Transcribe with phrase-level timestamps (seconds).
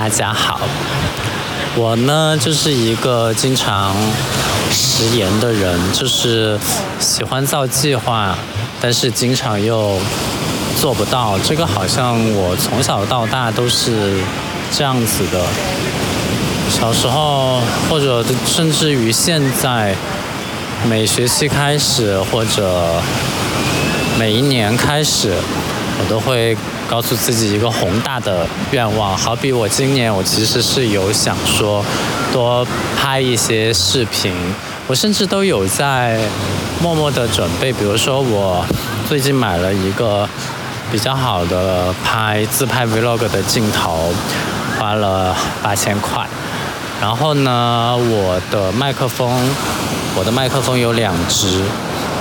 [0.00, 0.60] 大家好。
[1.74, 3.92] 我呢，就是一个经常
[4.70, 6.56] 食言的人，就是
[7.00, 8.38] 喜欢造计划，
[8.80, 9.98] 但是经常又
[10.80, 11.36] 做不到。
[11.40, 14.20] 这个好像我从小到大都是
[14.70, 15.44] 这样子的。
[16.70, 17.60] 小时候，
[17.90, 19.96] 或者甚至于现在，
[20.88, 23.02] 每学期开始或者
[24.16, 25.34] 每一年开始，
[26.00, 26.56] 我都会
[26.88, 29.16] 告诉自己一个宏大的愿望。
[29.16, 31.84] 好比我今年，我其实是有想说
[32.32, 32.66] 多
[32.96, 34.32] 拍一些视频，
[34.86, 36.20] 我甚至都有在
[36.80, 37.72] 默默的准备。
[37.72, 38.64] 比如说，我
[39.08, 40.28] 最近买了一个
[40.90, 44.12] 比较好的拍自拍 vlog 的镜头，
[44.78, 46.26] 花了八千块。
[47.00, 49.30] 然后呢，我的麦克风，
[50.16, 51.62] 我的麦克风有两只，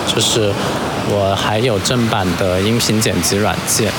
[0.05, 0.53] 就是
[1.09, 3.91] 我还有正版的音频剪辑软件。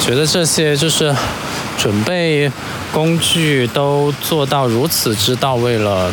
[0.00, 1.14] 觉得这些就是
[1.78, 2.50] 准备
[2.92, 6.10] 工具都做到如此之到位了，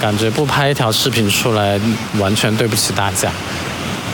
[0.00, 1.78] 感觉不拍一条视频出来，
[2.18, 3.30] 完全对不起大家。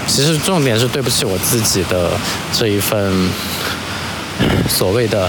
[0.07, 2.11] 其实重点是对不起我自己的
[2.53, 3.29] 这一份
[4.69, 5.29] 所谓的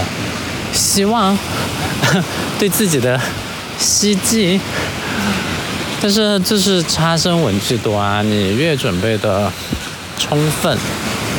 [0.72, 1.36] 希望。
[2.58, 3.18] 对自己的
[3.78, 4.60] 希冀，
[6.04, 8.20] 但是就是差生文具多啊！
[8.20, 9.50] 你越准备的
[10.18, 10.76] 充分，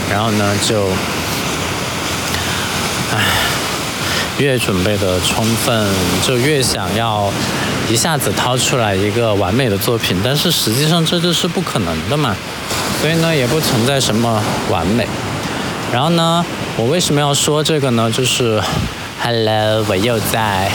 [0.10, 0.88] 然后呢就，
[3.14, 3.24] 唉，
[4.40, 5.88] 越准备的充分，
[6.26, 7.32] 就越想要
[7.88, 12.36] 一下子掏出来一个完美的作品，但是实际上这就是不可能的嘛。
[13.00, 15.08] 所以呢，也不存在什么完美。
[15.94, 16.44] 然后呢，
[16.76, 18.10] 我为什么要说这个呢？
[18.10, 18.60] 就是。
[19.22, 20.70] Hello，我又在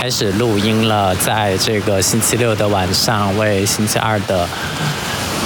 [0.00, 4.48] 开始录音了，在这个星期六的晚上为星期二的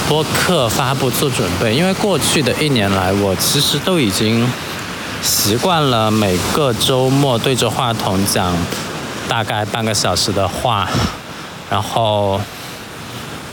[0.07, 1.73] 播客发布做准备。
[1.73, 4.47] 因为过去的一年来，我其实都已经
[5.23, 8.55] 习惯了每个周末对着话筒讲
[9.27, 10.87] 大概半个小时的话，
[11.67, 12.39] 然后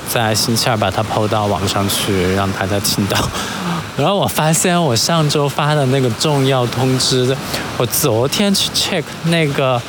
[0.06, 3.16] 在星期二把它抛到网上去，让大家听到。
[3.96, 7.34] 然后我发现我上周发的那个重要通知，
[7.78, 9.80] 我昨天去 check 那个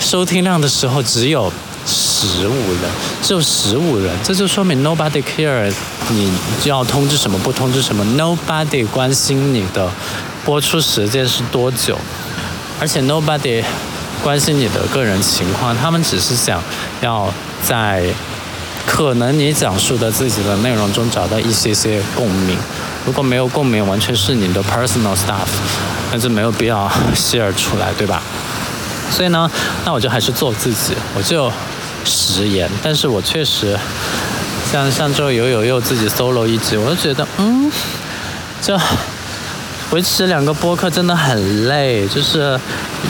[0.00, 1.52] 收听量的时候只有
[1.86, 2.90] 十五人，
[3.22, 5.72] 只有十五人，这就说明 nobody care
[6.10, 6.30] 你
[6.64, 9.90] 要通知什么不通知什么，nobody 关心你的
[10.44, 11.98] 播出时间是多久，
[12.80, 13.64] 而且 nobody
[14.22, 16.62] 关心你的个人情况，他们只是想
[17.00, 17.32] 要
[17.66, 18.04] 在
[18.86, 22.56] 可能你讲述的自己的内容中找到一些些共鸣。
[23.06, 25.48] 如果没有共鸣，完全是你的 personal stuff，
[26.12, 28.22] 那就没有必要 share 出来，对吧？
[29.10, 29.50] 所以呢，
[29.84, 31.50] 那我就还是做自己，我就
[32.04, 32.70] 食言。
[32.82, 33.78] 但是我确实，
[34.70, 37.70] 像上周有有又自己 solo 一集，我就觉得，嗯，
[38.62, 38.78] 就
[39.90, 42.58] 维持两个播客真的很累，就是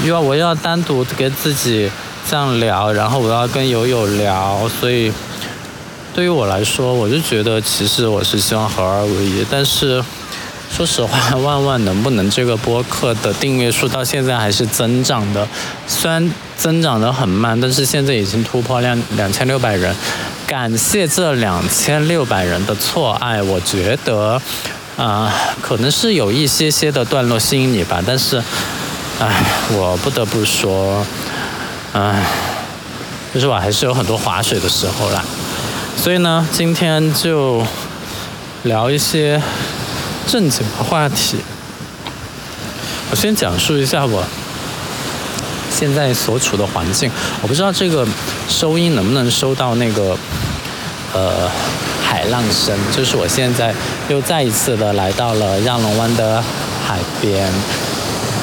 [0.04, 1.90] 又要我要单独跟自己
[2.28, 5.12] 这样聊，然后我要跟友友聊，所以。
[6.14, 10.02] 对于我来说，我就觉得其实我是希望合二为一，但是
[10.70, 15.46] 说实话， 万万能不能这个播客的订阅数到现在还是增长的，
[15.86, 19.94] 虽然增长的很慢，但是现在已经突破两两千六百人，
[20.46, 24.40] 感谢这两千六百人的错爱，我觉得
[24.96, 28.42] 啊，可能是有一些些的段落吸引你吧，但是，
[29.18, 31.04] 唉，我不得不说，
[31.92, 32.24] 唉，
[33.34, 35.24] 就是我还是有很多划水的时候啦。
[35.96, 37.64] 所以呢，今天就
[38.62, 39.40] 聊一些
[40.28, 41.38] 正经的话题。
[43.10, 44.22] 我先讲述一下我
[45.74, 47.10] 现在所处的环境。
[47.40, 48.06] 我不知道这个
[48.48, 50.14] 收音能不能收到那个
[51.14, 51.50] 呃
[52.04, 52.76] 海浪声。
[52.94, 53.74] 就是我现在
[54.08, 56.42] 又再一次的来到了亚龙湾的
[56.86, 57.50] 海边，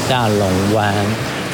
[0.10, 0.92] 亚龙湾，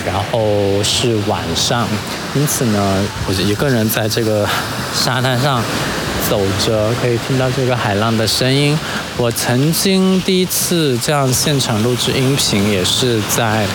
[0.06, 1.86] 然后是晚上，
[2.34, 4.48] 因此呢，我一个人在这个
[4.96, 5.62] 沙滩上。
[6.32, 8.74] 走着可以听到这个海浪的声音。
[9.18, 13.66] 我曾经第一次这样现场录制音频，也是在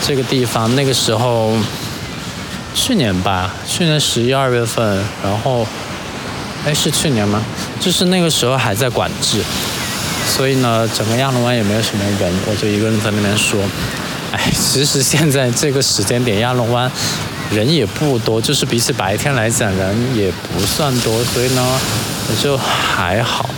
[0.00, 0.74] 这个地方。
[0.74, 1.52] 那个时候，
[2.74, 5.04] 去年吧，去年十一二月份。
[5.22, 5.66] 然后，
[6.64, 7.42] 哎，是去年吗？
[7.78, 9.42] 就是那个时候还在管制，
[10.26, 13.60] 所以呢，整个亚龙湾也没有什么人，我就一个人在那边说。
[14.32, 16.90] 哎，其实现在这个时间点，亚龙湾。
[17.50, 21.80] 人也不多，就是比起白天来讲，人也不算多，所以呢，
[22.30, 23.48] 也就还好。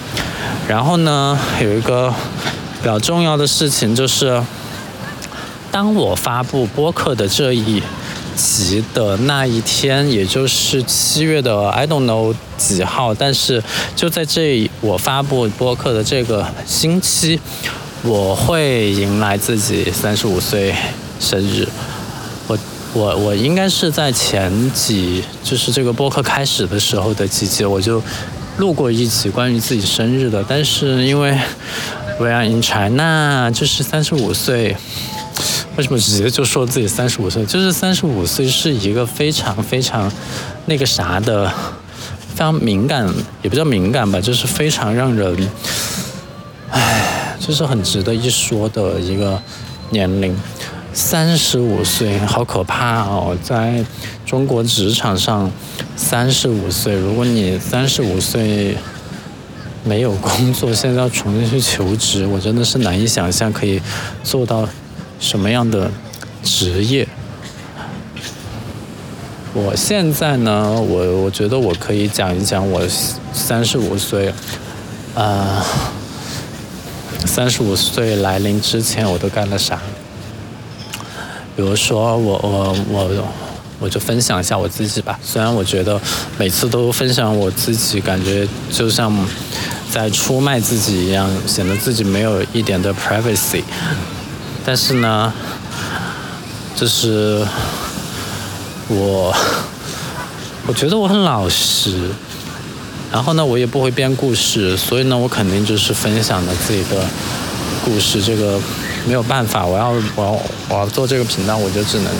[0.68, 2.12] 然后呢，有一个
[2.80, 4.40] 比较重要的事情就是，
[5.72, 7.82] 当我发布播客的这一
[8.36, 13.62] 集的那一天，也就是七月的 I don't know 几号，但是
[13.96, 17.40] 就在这我发布播客的这个星期，
[18.02, 20.72] 我会迎来自己三十五岁
[21.18, 21.66] 生日。
[22.92, 28.02] 我我应该是在前几，就是这个播客开始的时候的几集，我就
[28.58, 31.38] 录过一集关于自己生日的，但是因为
[32.18, 34.76] We are in China，就是三十五岁。
[35.76, 37.46] 为什么直接就说自己三十五岁？
[37.46, 40.10] 就是三十五岁是一个非常非常
[40.66, 43.08] 那个啥的，非常敏感，
[43.42, 45.48] 也不叫敏感吧，就是非常让人，
[46.70, 49.40] 唉，就是很值得一说的一个
[49.90, 50.36] 年龄。
[50.92, 53.36] 三十五岁，好可怕哦！
[53.42, 53.84] 在
[54.24, 55.50] 中国职场上，
[55.96, 58.76] 三十五岁，如果你三十五岁
[59.84, 63.80] 没有工作，现在要重新去求职，我真的是难以想象可以
[64.22, 64.68] 做到。
[65.22, 65.90] 什么样的
[66.42, 67.06] 职业？
[69.52, 72.80] 我现在呢，我我觉得我可以讲一讲我
[73.30, 74.32] 三十五岁，
[75.14, 75.62] 啊，
[77.26, 79.78] 三十五岁来临之前我都干了啥？
[81.60, 83.10] 比如说，我我我
[83.80, 85.20] 我就分享一下我自己吧。
[85.22, 86.00] 虽然我觉得
[86.38, 89.14] 每次都分享我自己，感觉就像
[89.92, 93.62] 在出卖自己一样，显得自己没有一点的 privacy。
[94.64, 95.30] 但是呢，
[96.74, 97.46] 就是
[98.88, 99.30] 我，
[100.66, 102.08] 我觉得我很老实，
[103.12, 107.04] 然后呢，我也不会编故事，所以呢，我肯定就是分享的自己的
[107.84, 108.22] 故事。
[108.22, 108.58] 这个
[109.06, 110.30] 没有办法，我要我要
[110.68, 112.12] 我要做这个频道，我就只能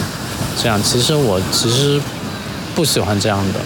[0.61, 0.83] 这样。
[0.83, 2.01] 其实我其实
[2.75, 3.61] 不喜欢这样的。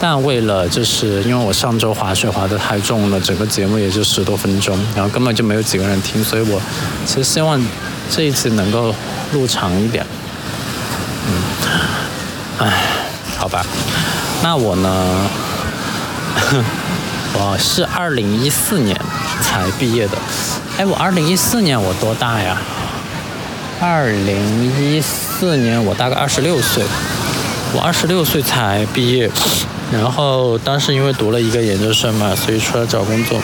[0.00, 6.60] 但为了就是因为我上周滑雪滑得太重了，整个节目也就十多分钟，然后根本就没有几个人听，所以我
[7.04, 7.60] 其实希望
[8.08, 8.94] 这一次能够
[9.32, 10.06] 录长一点。
[11.26, 11.32] 嗯，
[12.58, 12.82] 唉，
[13.36, 13.66] 好吧，
[14.40, 15.28] 那我呢？
[17.34, 18.98] 我是二零一四年
[19.42, 20.18] 才毕业的。
[20.78, 22.56] 哎，我二零一四年我多大呀？
[23.80, 26.82] 二零一四年我大概二十六岁，
[27.74, 29.30] 我二十六岁才毕业。
[29.92, 33.40] 然后当时因为读了一个研究生嘛，所以出来找工作。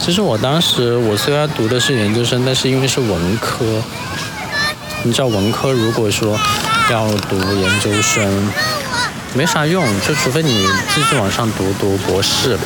[0.00, 3.64] 其实我当时我虽然读的是研究生，但是因为是文科，
[5.02, 6.38] 你知道文科如果说
[6.90, 8.50] 要读研究生，
[9.34, 12.58] 没啥用，就除非你继续往上读读博士，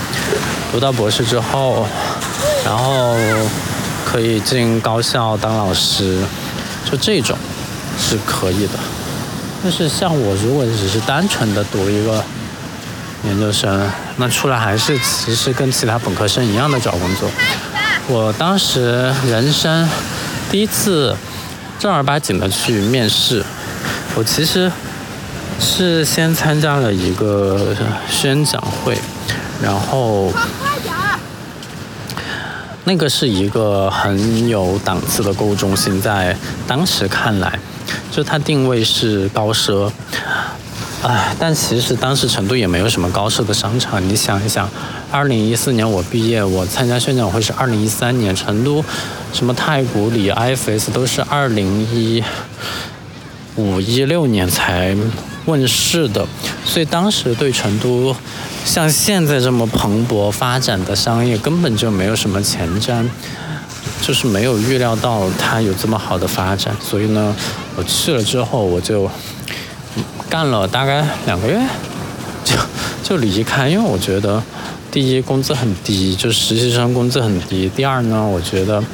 [0.71, 1.87] 读到博士之后，
[2.65, 3.17] 然后
[4.05, 6.23] 可以进高校当老师，
[6.91, 7.37] 就这种
[7.99, 8.75] 是可以的。
[9.63, 12.25] 但是像我如果只是单纯的读一个。
[13.25, 17.29] 研究生，那出来还是其实跟其他本科生一样的找工作。
[18.07, 19.89] 我当时人生
[20.53, 21.17] 第一次
[21.81, 23.45] 正儿八经的去面试，
[24.15, 24.71] 我其实
[25.59, 27.75] 是先参加了一个
[28.09, 28.97] 宣讲会，
[29.63, 30.33] 然后
[32.85, 37.59] 那个是一个很有档次的购物中心，在当时看来，
[38.11, 39.91] 就它定位是高奢。
[41.01, 44.03] 唉，但其实当时成都也没有什么高奢的商场。
[44.09, 44.69] 你想一想，
[45.13, 48.85] 二零一四年我毕业，我参加宣讲会是二零一三年，成都
[49.33, 52.25] 什么太古里、IFS 都是二零一
[53.55, 54.97] 五一六年才
[55.47, 56.27] 问世的，
[56.65, 58.17] 所以当时对成都
[58.65, 63.05] 像现在这么蓬勃发展的商业根本就没有什么前瞻，
[64.03, 66.77] 就是没有预料到它有这么好的发展。
[66.81, 67.35] 所以呢，
[67.77, 69.11] 我去了之后我就。
[70.31, 71.59] 干了大概两个月，
[72.45, 72.55] 就
[73.03, 74.43] 就离开，因为我觉得，
[74.93, 77.67] 第一工资很低，就实习生工资很低。
[77.75, 78.85] 第二呢，我觉得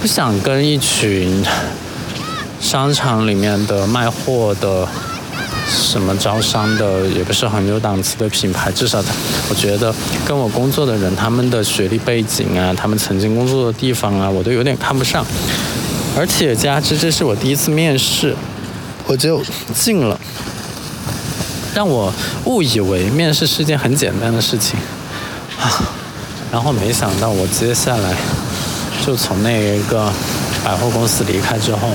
[0.00, 1.44] 不想跟一群
[2.60, 4.86] 商场里面的卖货的、
[5.68, 9.12] 什么招商的，也不是很有档次的品牌，至少他，
[9.48, 9.94] 我觉得
[10.24, 15.24] 跟我工作的人，他们的学历背景啊，他们曾经工作的地方啊，我都有点看不上。
[16.16, 18.34] 而且加之这是我第一次面试。
[19.08, 19.40] 我就
[19.72, 20.18] 进了，
[21.72, 22.12] 让我
[22.46, 24.76] 误以为面试是件很简单的事情，
[25.60, 25.70] 啊，
[26.50, 28.16] 然后没想到我接下来
[29.06, 30.12] 就从那一个
[30.64, 31.94] 百货公司离开之后，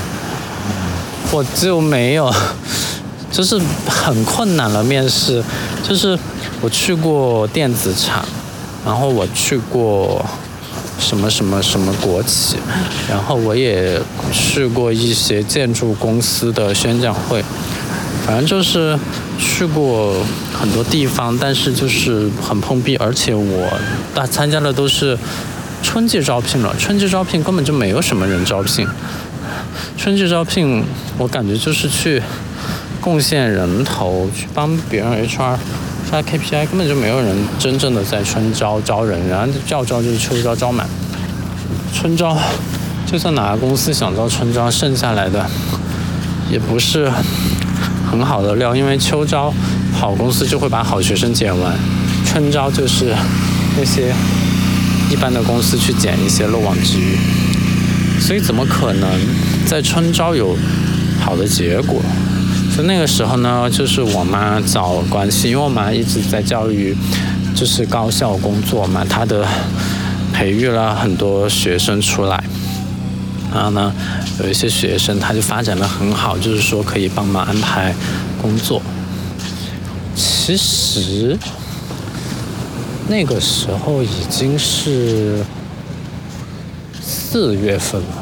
[1.32, 2.34] 我就没有，
[3.32, 3.58] 就是
[3.88, 4.84] 很困难了。
[4.84, 5.42] 面试
[5.82, 6.16] 就是
[6.60, 8.24] 我去过电子厂，
[8.84, 10.24] 然后我去过。
[10.98, 12.56] 什么什么什么国企，
[13.10, 17.42] 然后我也去过一些建筑公司的宣讲会，
[18.24, 18.96] 反正就是
[19.36, 20.14] 去过
[20.52, 23.68] 很多地方，但是就是很碰壁，而且我
[24.14, 25.18] 大参加的都是
[25.82, 28.86] 春季招聘了，春季招聘根本就没有什么人招聘，
[29.98, 30.84] 春季招聘
[31.18, 32.22] 我感觉就是去
[33.02, 35.56] 贡献人头，去帮别人 HR。
[36.08, 40.86] 他 KPI 根本就没有人真正的在春招招人，然后叫招就是秋招招满，
[41.92, 42.38] 春招
[43.10, 45.44] 就算哪个公司想招春招，剩下来的
[46.50, 47.10] 也不是
[48.10, 49.52] 很好的料，因为秋招
[49.92, 51.74] 好公司就会把好学生捡完，
[52.26, 53.14] 春招就是
[53.78, 54.14] 那些
[55.10, 57.16] 一般的公司去捡一些漏网之鱼，
[58.20, 59.08] 所以怎么可能
[59.66, 60.54] 在春招有
[61.20, 62.02] 好的结果？
[62.74, 66.96] 就那个时候呢，就是我妈找关系，因为我妈一直在教育，
[67.54, 69.46] 就是高校工作嘛，她的
[70.32, 72.42] 培育了很多学生出来。
[73.52, 73.92] 然后呢，
[74.42, 77.94] 有一些学生他就发展的很好，就是说可以帮忙安排
[78.40, 78.80] 工作。
[80.14, 81.36] 其实
[83.06, 85.44] 那个时候已经是
[87.02, 88.21] 四月份了。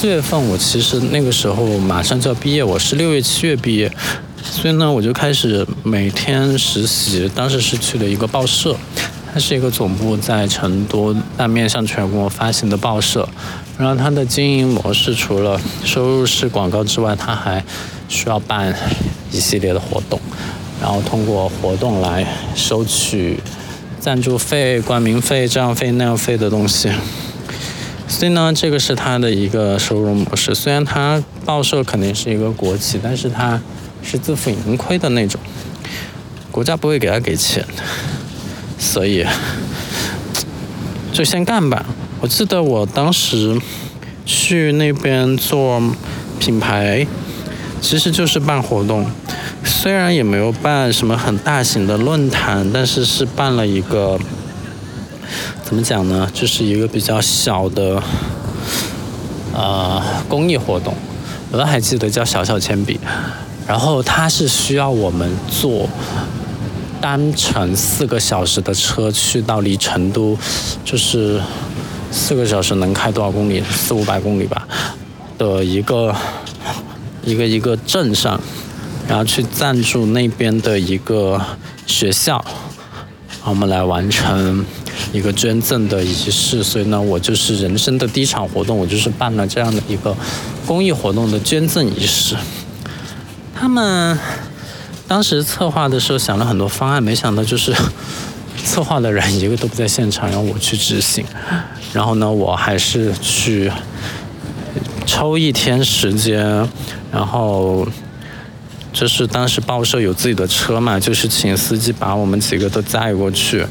[0.00, 3.92] 四月份我其实那个时候马上就要毕业，我是六月七月毕业，
[4.42, 7.30] 所以呢我就开始每天实习。
[7.34, 8.74] 当时是去了一个报社，
[9.30, 13.28] 它是一个总部在成都但面向全国发行的报社。
[13.76, 17.62] 然后它的经营模式除了收入是广告之外，它还
[18.08, 18.74] 需要办
[19.30, 20.18] 一系列的活动，
[20.80, 23.38] 然后通过活动来收取
[23.98, 26.88] 赞助费、冠名费、这样费那样费的东西。
[28.10, 30.52] 所以呢，这个是他的一个收入模式。
[30.52, 33.58] 虽然他报社肯定是一个国企，但是他
[34.02, 35.40] 是自负盈亏的那种，
[36.50, 37.64] 国家不会给他给钱，
[38.76, 39.24] 所以
[41.12, 41.86] 就先干吧。
[42.20, 43.56] 我记得我当时
[44.26, 45.80] 去那边做
[46.40, 47.06] 品牌，
[47.80, 49.06] 其实就是办活动，
[49.64, 54.18] 虽然也没有办什么很大型的论坛，但是是办了一个，
[55.62, 56.28] 怎么讲呢？
[56.32, 58.02] 就是一个比较小的，
[59.54, 60.94] 呃，公益活动，
[61.50, 62.98] 我都还记得叫小小铅笔，
[63.66, 65.88] 然后它是需要我们坐
[67.00, 70.36] 单程四个小时的车去到离成都，
[70.84, 71.40] 就是。
[72.12, 73.62] 四个小时能开多少公里？
[73.70, 74.66] 四五百公里吧，
[75.38, 76.12] 的一个
[77.22, 78.40] 一个一个镇上，
[79.06, 81.40] 然后去赞助那边的一个
[81.86, 82.44] 学校，
[83.44, 84.66] 我们来完成
[85.12, 86.62] 一个捐赠的仪式。
[86.62, 90.16] 所以呢，我就是人生的第一场活动，我就是办了这样的一个
[90.66, 92.36] 公益活动的捐赠仪式。
[93.54, 94.18] 他们
[95.06, 97.74] 当时策划的时候想了很多方案，没想到就是
[98.64, 101.24] 策划的人一个都不在现场，让我去执行。
[101.92, 103.70] 然后呢，我还是去
[105.04, 106.68] 抽一天时间，
[107.10, 107.86] 然后
[108.92, 113.66] 就是当时报社有自己的车嘛，就是请司机把我们几个都载过去，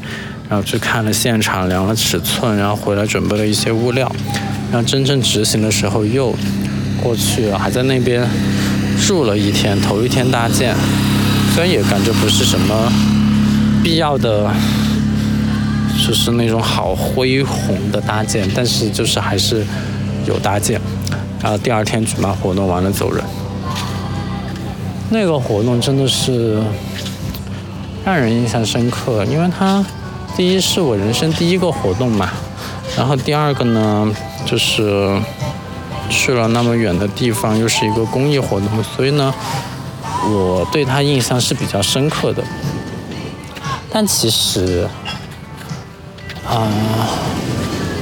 [0.50, 4.10] 然后去看了现场，量了尺寸，然后回来准备了一些物料，
[4.70, 6.34] 然后真正执行的时候又
[7.02, 8.28] 过去了，还在那边
[9.06, 10.74] 住了一天，头一天搭建，
[11.54, 12.92] 虽然也感觉不是什么
[13.82, 14.50] 必要的。
[16.06, 19.64] 就是那种好恢宏的搭建，但是就是还是
[20.26, 20.80] 有搭建。
[21.42, 23.22] 然后第二天举办活动完了走人。
[25.10, 26.58] 那个活动真的是
[28.04, 29.84] 让人印象深刻，因为它
[30.36, 32.30] 第一是我人生第一个活动嘛，
[32.96, 34.10] 然后第二个呢
[34.46, 35.20] 就是
[36.08, 39.34] 去了那么远的地方，又是一个公益活动，所以呢
[40.24, 42.42] 我对他印象是比较深刻的。
[43.90, 44.86] 但其实。
[46.48, 46.66] 啊，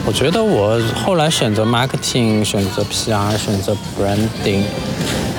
[0.06, 4.62] 我觉得我后来选择 marketing、选择 PR、选择 branding，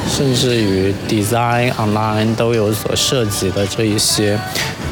[0.08, 4.40] 甚至于 design online 都有所涉及的这一些，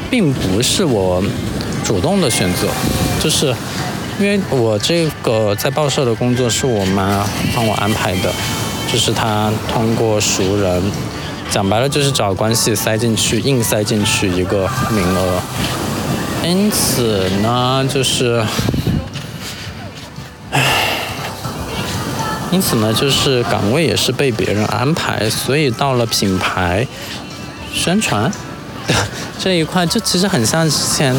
[0.09, 1.21] 并不是我
[1.83, 2.67] 主动的选择，
[3.19, 3.55] 就是
[4.19, 8.31] 因为我这个在报社的工作是我妈帮我安排的，
[8.91, 10.81] 就是她通过熟人，
[11.49, 15.39] 讲白了就是找关系塞进去，硬塞进去一个名额。
[16.43, 18.41] 因此呢，就是，
[20.51, 20.63] 唉，
[22.51, 26.87] 因此呢，就是岗位也是被别人安排，所以到了品牌
[27.73, 28.31] 宣传
[29.37, 31.13] 这一块，就其实很像之前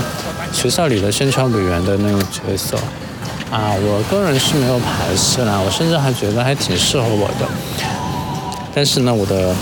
[0.52, 2.76] 学校里的宣传委员的那种角色
[3.50, 3.72] 啊。
[3.80, 7.46] 我个人是没有排斥啦，我甚至还觉得还挺适合我的。
[8.74, 9.54] 但是呢，我的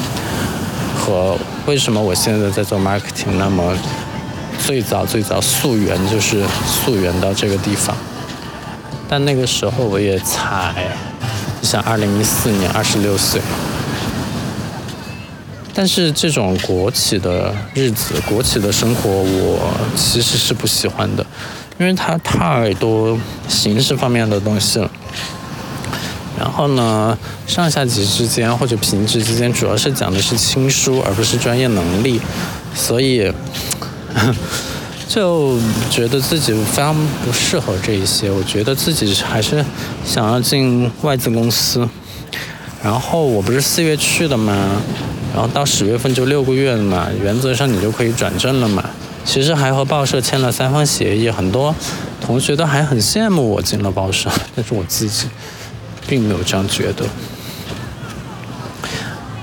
[0.99, 3.75] 和为什么我现在在做 marketing 那么？
[4.59, 7.95] 最早最早溯源就是溯源到这个地方，
[9.07, 10.75] 但那个时候我也才，
[11.63, 13.41] 像二零一四年二十六岁。
[15.77, 21.27] 但是这种国企的日子、国企的生活，我其实是不喜欢的，
[21.79, 24.91] 因为它太多形式方面的东西了。
[26.39, 27.17] 然后呢，
[27.47, 32.19] 上下级之间或者平级之间，主要是讲的是亲疏，而不是专业能力，
[32.75, 33.31] 所以。
[35.09, 35.57] 就
[35.89, 36.93] 觉得自己非常
[37.25, 38.29] 不适合这一些。
[38.29, 39.65] 我觉得自己还是
[40.05, 41.89] 想要进外资公司。
[42.83, 44.83] 然后我不是四月去的嘛，
[45.37, 48.83] 然后到十月份就六个月了嘛，原则上你就可以转正了嘛。
[49.23, 51.75] 其实还和报社签了三方协议，很多
[52.23, 55.27] 同学都还很羡慕我进了报社， 但是我自己
[56.09, 57.05] 并没有这样觉得。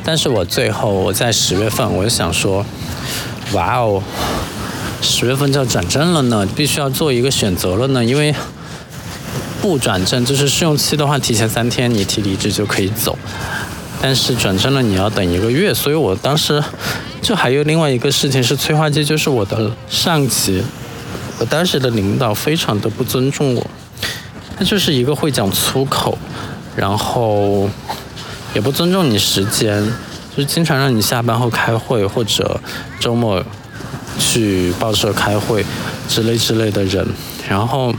[0.03, 2.65] 但是我最后我在十月份我就想说，
[3.53, 4.01] 哇哦，
[4.99, 8.33] 十月份就要转正了呢，必须要做一个选择了呢，因为。
[9.61, 13.17] 不转正就是试用期的话，提前三天你提离职就可以走，
[14.05, 16.61] 但是转正了你要等一个月，所以我当时
[17.21, 20.61] 就还有另外一个事情是催化剂，就是我的上级，
[21.39, 23.65] 我当时的领导非常的不尊重我，
[24.57, 26.17] 他就是一个会讲粗口，
[26.75, 27.69] 然后
[28.53, 29.81] 也不尊重你时间，
[30.35, 32.59] 就经常让你下班后开会或者
[32.99, 33.41] 周末
[34.19, 35.65] 去报社开会
[36.09, 37.07] 之类之类的人，
[37.47, 37.95] 然后。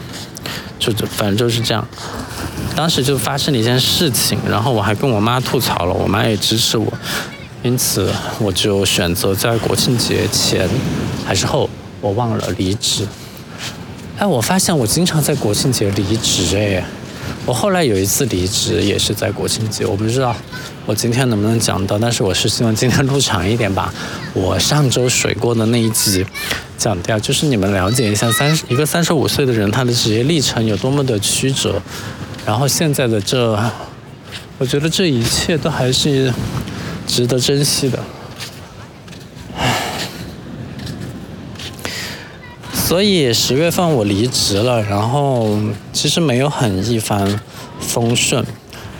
[0.77, 1.87] 就反正就是这样，
[2.77, 6.93] 当时就发生了一件事情，然后我还跟我妈吐槽了，我妈也支持我，
[7.63, 10.69] 因此我就选择在国庆节前
[11.25, 13.07] 还是后，我忘了离职。
[14.19, 16.85] 哎，我发现我经常在国庆节离职哎。
[17.47, 20.35] 我后来有一次离职也是在国庆节，我不知道
[20.87, 23.93] 我今天能不能讲到，但是我是希望今天录长一点吧。
[24.33, 26.25] 我上周水过的那一集
[26.79, 31.81] 讲掉，就是你们了解一下三一个三十五岁的人他的职业历程有多么的曲折，
[32.47, 33.59] 然后现在的这，
[34.59, 36.33] 我觉得这一切都还是
[37.07, 37.99] 值得珍惜的。
[42.73, 45.59] 所以十月份我离职了，然后
[45.93, 47.41] 其实没有很一帆
[47.81, 48.45] 风顺。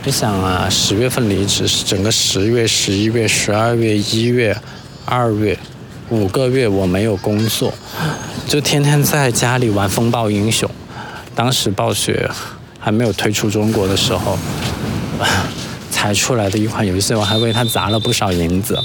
[0.03, 4.55] 你想啊，十月份离职，整个十月、十一月、十二月、一月、
[5.05, 5.57] 二月，
[6.09, 7.73] 五个月我没有工作，
[8.47, 10.69] 就天天在家里玩风暴英雄。
[11.33, 12.29] 当时暴雪
[12.85, 14.37] 还没有推出中国的时候，
[15.89, 18.79] 才出来的一款游戏，我还为它砸了不少银子。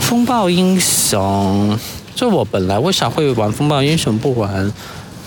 [0.00, 1.78] 风暴英雄。
[2.14, 4.72] 就我本来为啥会玩风暴英雄，不玩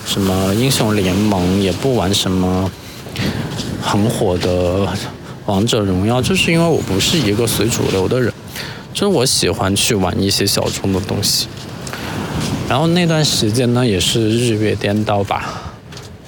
[0.04, 2.68] 什么英雄联盟，也不玩什么
[3.80, 4.88] 很火的
[5.46, 8.32] 王者荣耀，就是因为我不是一个随主流的人，
[8.92, 11.46] 就是我喜欢去玩一些小众的东西。
[12.68, 15.67] 然后那段时间呢，也是日月颠倒吧，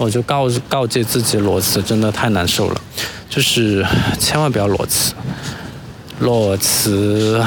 [0.00, 2.80] 我就告告诫自己裸辞真的太难受了，
[3.28, 3.84] 就是
[4.18, 5.12] 千万不要裸辞，
[6.20, 7.44] 裸辞。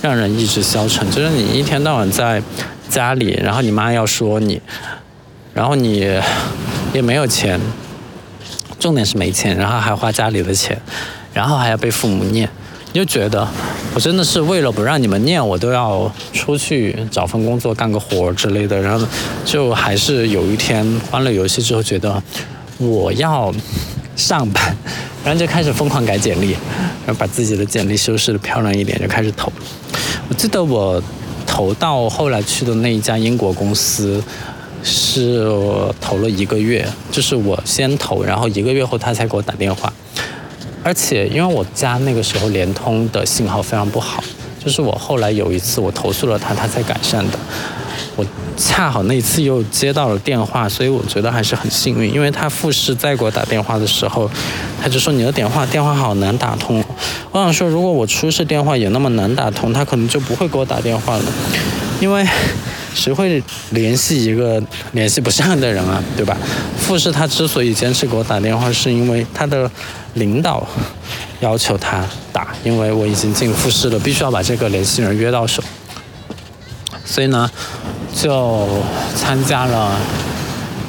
[0.00, 2.42] 让人意志消沉，就是你一天到晚在
[2.88, 4.60] 家里，然后你妈要说你，
[5.54, 6.00] 然后你
[6.92, 7.60] 也没有钱，
[8.80, 10.76] 重点是没钱，然后还花家里的钱，
[11.32, 12.48] 然后还要被父母念，
[12.92, 13.46] 你就觉得
[13.94, 19.06] 我真的是为了不让你们念，我都要出去找份工作干个活之类的，然后
[19.44, 22.22] 就还是有一天关了游戏之后，觉得
[22.78, 23.52] 我要
[24.16, 24.74] 上班，
[25.22, 26.52] 然后就开始疯狂改简历，
[27.04, 29.52] 然后把自己的简历修饰的漂亮一点，就开始投。
[30.30, 31.00] 我记得我
[31.46, 34.24] 投到后来去的那一家英国公司，
[34.82, 35.46] 是
[36.00, 39.92] 投了一个月，就是我先投，然后一个月后他才给我打电话。
[40.82, 44.22] 而且因为我家那个时候联通的信号非常不好，
[44.64, 47.38] 就是我后来有一次我投诉了他，他才改善的。
[48.14, 48.24] 我
[48.56, 52.12] 恰好那一次又接到了电话，所以我觉得还是很幸运。
[52.12, 54.30] 因为他复试再给我打电话的时候，
[54.82, 56.84] 他就说你的电话电话好难打通。
[57.30, 61.24] 我想说，如果我初试电话也那么难打通，他可能就不会给我打电话了。
[62.00, 62.26] 因为
[62.94, 66.36] 谁会联系一个联系不上的人啊，对吧？
[66.76, 69.70] 复试他之所以坚持给我打电话，是因为他的
[70.14, 70.66] 领导
[71.40, 75.62] 要求他打，因为我已经进复试了，必须要把这个联系人约到手。
[77.04, 77.50] 所以呢。
[78.14, 78.68] 就
[79.16, 79.96] 参加了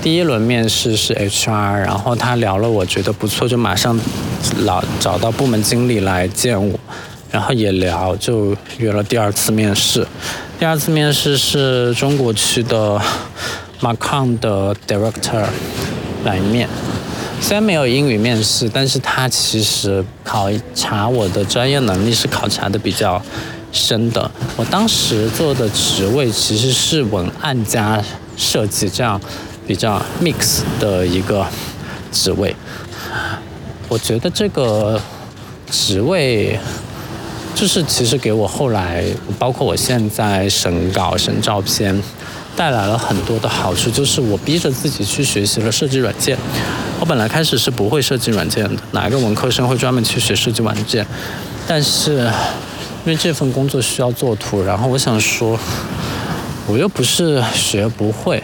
[0.02, 3.98] 第一轮面试是 HR，然后他聊了我觉得不错，就马上
[4.66, 6.78] 老找到部门经理来见我，
[7.32, 10.06] 然后也聊，就约了第二次面试。
[10.60, 13.00] 第二次面试是中国区的
[13.80, 15.46] Macon 的 Director
[16.26, 16.68] 来面，
[17.44, 23.22] 虽然没有英语面试，但是他其实考察我的专业能力是考察的比较。
[23.76, 28.00] 深的，我当时做的职位其实是文案加
[28.38, 29.20] 设计这样
[29.66, 31.44] 比较 mix 的一个
[32.12, 32.56] 职位。
[33.90, 35.02] 我觉得这个
[35.72, 36.60] 职位
[37.56, 39.04] 就是其实给我后来，
[39.40, 42.00] 包括我现在审稿、审照片，
[42.56, 43.90] 带来了很多的好处。
[43.90, 46.38] 就是我逼着自己去学习了设计软件。
[47.00, 51.06] 我本来开始是不会设计软件的，哪一个文科生会专门去学设计软件？
[51.68, 52.32] 但是。
[53.06, 55.60] 因为这份工作需要做图，然后我想说，
[56.68, 58.42] 我又不是学不会，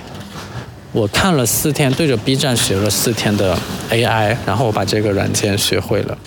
[0.92, 3.58] 我看了四天，对着 B 站学了四天的
[3.90, 6.18] AI，然后我把这个软件学会了。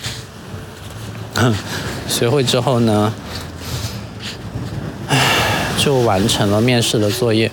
[2.09, 3.13] 学会之后呢，
[5.77, 7.51] 就完成了面试的作业。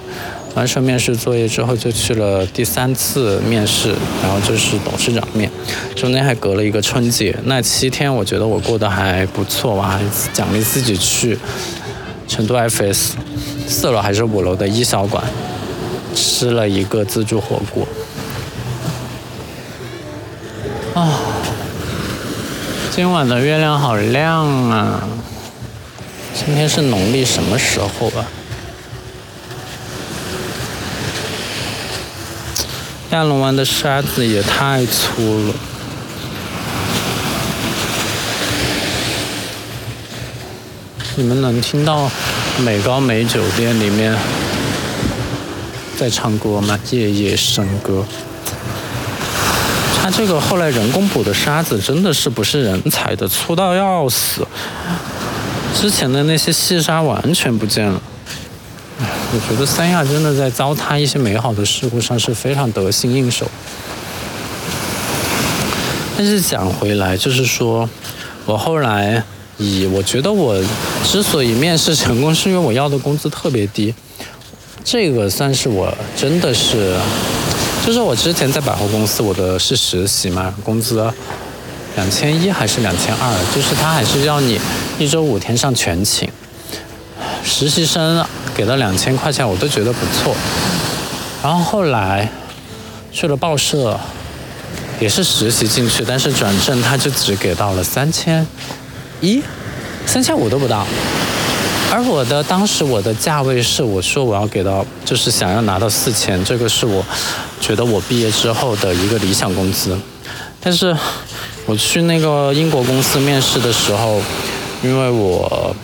[0.54, 5.50] 完成面试作业之后，就去了第三次面试，然后就是董事长面，
[5.94, 7.34] 中间还隔了一个春节。
[7.44, 10.00] 那七天，我觉得我过得还不错，我还
[10.32, 11.38] 奖励自己去
[12.26, 13.12] 成都 FS
[13.68, 15.22] 四楼还是五楼的一小馆
[16.14, 17.86] 吃了一个自助火锅。
[20.94, 21.20] 啊，
[22.90, 25.08] 今晚的月亮好亮啊！
[26.34, 28.26] 今天是农历什么时候啊？
[33.10, 35.54] 亚龙湾的沙子也太粗了。
[41.16, 42.08] 你们能听到
[42.64, 44.16] 美高美酒店里面
[45.98, 46.78] 在唱歌吗？
[46.90, 48.04] 夜夜笙歌。
[50.00, 54.46] 它这个后来人工补的沙子真的是不是人踩的，粗到要死。
[55.74, 58.00] 之前的那些细沙完全不见了。
[59.32, 63.46] 我觉得三亚真的在糟蹋一些美好的事物上是非常得心应手。
[66.16, 67.88] 但是讲回来，就是说
[68.44, 69.22] 我后来
[69.56, 70.60] 以我觉得我
[71.04, 73.94] 之所以面试成功，是因为我要的工资特别低。
[74.82, 76.96] 这个算是我真的是，
[77.86, 81.08] 就是我之前在百货公司，我的是实习嘛，工资
[81.94, 84.58] 两千一还是两千二，就是他还是要你
[84.98, 86.28] 一周五天上全勤。
[87.52, 90.32] 实习生给了两千块钱，我都觉得不错。
[91.42, 92.30] 然后后来
[93.10, 93.98] 去了报社，
[95.00, 98.46] 也是实习进去，但是转正他就只给到了三千
[99.20, 99.42] 一，
[100.06, 100.86] 三千五都不到。
[101.92, 107.04] 而我的当时我的价位是，我说我要给到，就是想要拿到四千，这个是我
[107.60, 109.98] 觉得我毕业之后的一个理想工资。
[110.60, 110.96] 但是
[111.66, 114.22] 我去那个英国公司面试的时候，
[114.84, 115.74] 因为我。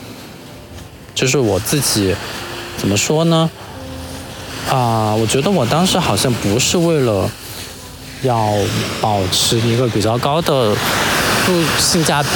[1.17, 2.15] 就是我自己
[2.77, 3.51] 怎么说呢？
[4.71, 7.29] 啊，我觉得我当时好像不是为了
[8.23, 8.53] 要
[9.01, 10.75] 保持一个比较高的
[11.47, 12.29] 度性价比，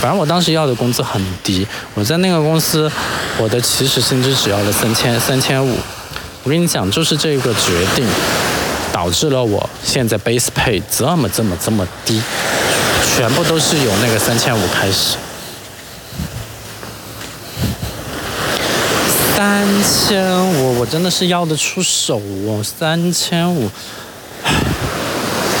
[0.00, 1.66] 反正我当时要的工资很低。
[1.92, 2.90] 我在那个公司，
[3.36, 5.76] 我的起始薪资只要了三千三千五。
[6.44, 8.06] 我跟你讲，就是这个决定
[8.90, 12.22] 导致了我现在 base pay 这么这么这么低，
[13.14, 15.16] 全部都是由那个三千五开始。
[19.44, 22.64] 三千五，我真的是要得出手哦！
[22.64, 23.70] 三千五，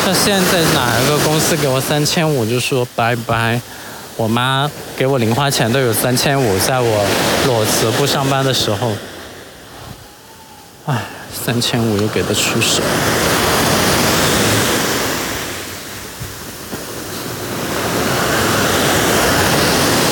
[0.06, 3.60] 那现在哪一个公司给我三千五就说拜拜？
[4.16, 7.04] 我妈给我零花钱都有三千五，在我
[7.44, 8.90] 裸辞不上班的时候，
[10.86, 11.02] 唉，
[11.44, 12.80] 三千五又给得出手。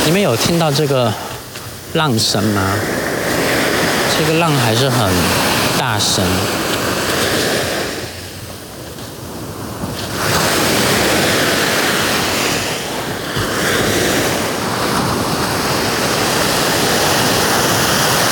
[0.05, 1.11] 你们有听到这个
[1.95, 2.75] 浪声吗？
[4.25, 5.13] 这个浪还是很
[5.77, 6.25] 大声，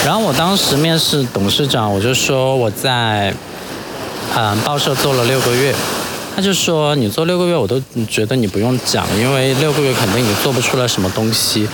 [0.05, 3.35] 然后我当时面试董事长，我就说我在
[4.37, 5.75] 嗯报社做了六个月，
[6.37, 11.69] 他就说你做六个月我都觉得你不用讲，因为六个月肯定你做不出来什么东西。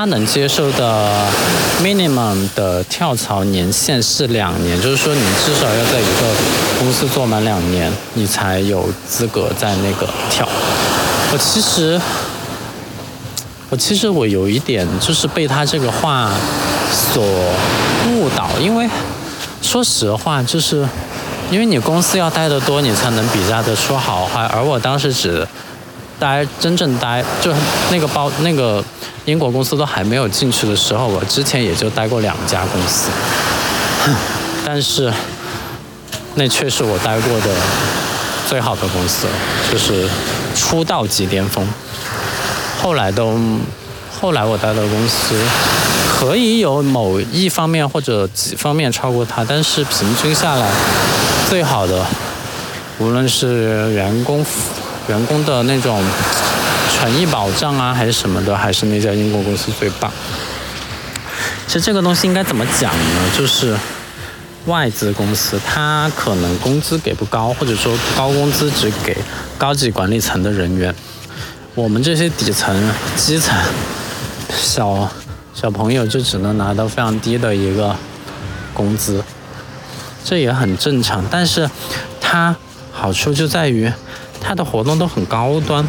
[0.00, 1.26] 他能接受的
[1.82, 6.34] minimum 的跳槽年限是两年，就是说你至少要在一个
[6.78, 10.48] 公司做满两年，你才有资格在那个跳。
[11.30, 12.00] 我其实，
[13.68, 16.30] 我其实我有一点就是被他这个话
[16.90, 17.22] 所
[18.08, 18.88] 误导，因为
[19.60, 20.88] 说实话，就是
[21.50, 25.46] 因为你公司要待得多，你才能比较的说好坏，而我当时只
[26.20, 27.52] 待真正待就
[27.90, 28.84] 那个包那个。
[29.26, 33.10] 英国公司都还没有进去的时候，我之前也就待过两家公司，
[34.64, 35.12] 但是
[36.36, 37.54] 那却是我待过的
[38.48, 39.26] 最好的公司，
[39.70, 40.08] 就是
[40.56, 41.64] 出道即巅峰。
[42.82, 43.38] 后来都，
[44.20, 45.38] 后来我待的公司
[46.08, 50.66] 可以有某一方面或者几方面超过它，但是平均下来，
[51.48, 52.04] 最好的，
[52.98, 54.44] 无论是员工
[55.10, 56.02] 员工的那种。
[56.92, 60.12] 权益保障啊，还是什么的，还是那家英国公司最棒。
[61.66, 63.30] 其实这个东西应该怎么讲呢？
[63.34, 63.74] 就是
[64.66, 69.16] 外资公司，它可能工资给不高，或者说高工资只给
[69.56, 70.94] 高级管理层的人员。
[71.74, 73.56] 我们这些底层、基层
[74.50, 75.08] 小
[75.54, 77.96] 小朋友就只能拿到非常低的一个
[78.74, 79.24] 工资，
[80.22, 81.24] 这也很正常。
[81.30, 81.70] 但是
[82.20, 82.54] 它
[82.92, 83.90] 好处就在于
[84.40, 85.84] 它的活动都很高端。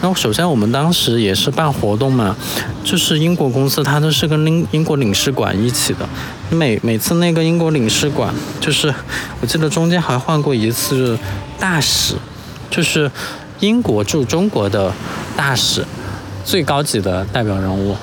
[0.00, 2.34] 然后首先我们当时也是办活动嘛，
[2.82, 6.08] 就是英国公司它都是跟英英国领事馆一起的。
[6.48, 8.92] 每每次那个英国领事馆，就是
[9.42, 11.18] 我记得中间还换过一次
[11.58, 12.14] 大使，
[12.70, 13.10] 就是
[13.60, 14.90] 英国驻中国的
[15.36, 15.84] 大使，
[16.44, 17.94] 最高级的代表人物。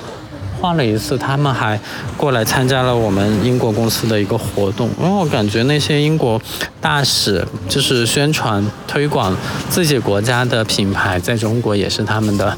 [0.60, 1.78] 换了一次，他们还
[2.16, 6.40] 过来参加了我们英国公司的一个活动，因为我感觉那些英国
[6.80, 9.36] 大使就是宣传推广
[9.70, 12.56] 自己国家的品牌，在中国也是他们的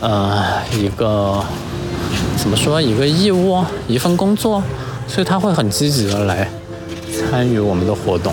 [0.00, 1.44] 呃一个
[2.36, 4.62] 怎么说一个义务一份工作，
[5.06, 6.48] 所以他会很积极的来
[7.12, 8.32] 参与我们的活动。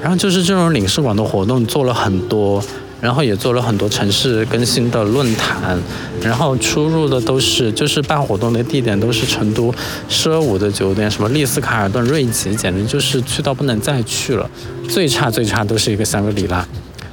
[0.00, 2.62] 然后就是这种领事馆的活动做了很多。
[3.00, 5.78] 然后也做了很多城市更新的论坛，
[6.20, 9.72] 然后出入的都是就是办活动的地点都是成都
[10.10, 14.50] 奢五的酒店，什么丽思卡尔顿、瑞吉，简直就是去到不能再去了。
[14.88, 16.66] 最差最差都是一个香格里拉，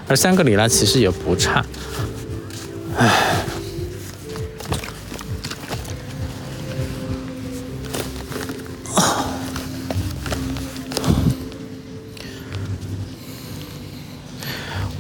[0.08, 1.66] 而香格里拉其实也不差，
[2.98, 3.35] 唉。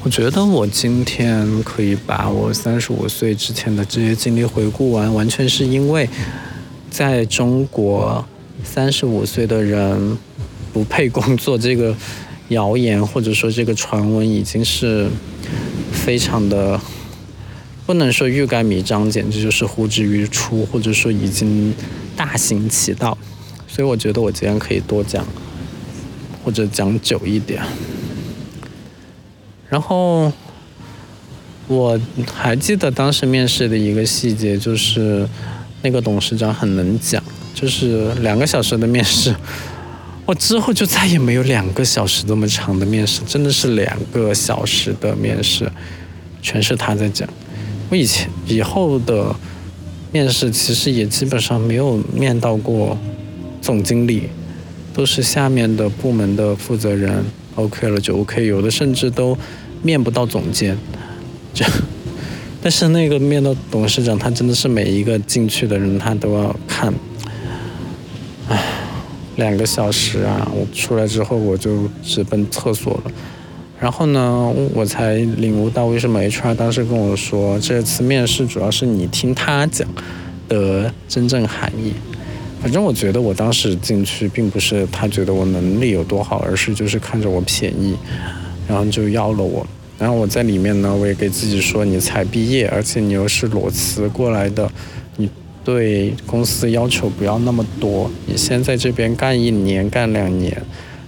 [0.05, 6.07] 我觉得我今天可以把我三十五岁之前的这些经历回顾完，完全是因为
[6.91, 8.23] 在中国，
[8.63, 10.15] 三十五岁的人
[10.71, 11.95] 不配工作这个
[12.49, 15.09] 谣言或者说这个传闻已经是
[15.91, 16.79] 非常的
[17.87, 21.73] 不能说欲盖弥彰，简直就是呼之欲出，或者说已经
[22.15, 23.17] 大行其道。
[23.67, 25.25] 所以我觉得我今天可以多讲，
[26.43, 27.63] 或者讲久一点。
[29.69, 30.31] 然后
[31.67, 31.99] 我
[32.33, 35.27] 还记得当时面试的一个细节，就是
[35.81, 37.21] 那个董事长很能讲，
[37.53, 39.35] 就是两个小时的面试，
[40.25, 45.71] 我之后就再也没有两个小时这么长的面试，真的是两个小时的面试，
[46.41, 47.27] 全是他在讲。
[47.89, 49.35] 我以前以后的
[50.11, 52.97] 面试其实也基本上没有面到过
[53.61, 54.29] 总经理，
[54.93, 57.23] 都是下面的部门的负责人。
[57.55, 59.37] OK 了就 OK，有的甚至都
[59.81, 60.77] 面不到总监，
[61.53, 61.65] 就，
[62.61, 66.93] 但是那个面到董事长，他真的是每一个进去的人他都要看，
[68.49, 68.61] 唉，
[69.37, 70.51] 两个小时啊！
[70.53, 73.11] 我出来之后我就直奔厕所了，
[73.79, 79.87] 然后呢，我才领悟到为什么 HR 当时跟我说这次面试主要是你听他讲
[80.49, 81.93] 的真正含义。
[82.65, 87.95] 反正我觉得我当时进去并不是他觉得我能力有多好，而是就是看着我便宜，
[88.67, 89.63] 然后就要了我。
[89.99, 94.67] 然后我在里面呢，我也给自己说，你才毕业，而且你又是裸辞过来的，
[95.17, 95.29] 你
[95.63, 100.59] 对公司要求不要那么多，你先在这边干一年、干两年，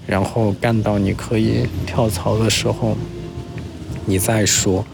[0.05, 2.95] 然后干到你可以跳槽的时候，
[4.05, 4.85] 你再说。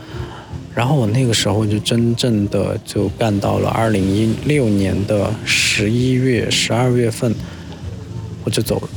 [0.76, 7.34] 然后我那个时候就真正的就干到了二零一六年的十一月、十二月份，
[8.44, 8.90] 我就走了，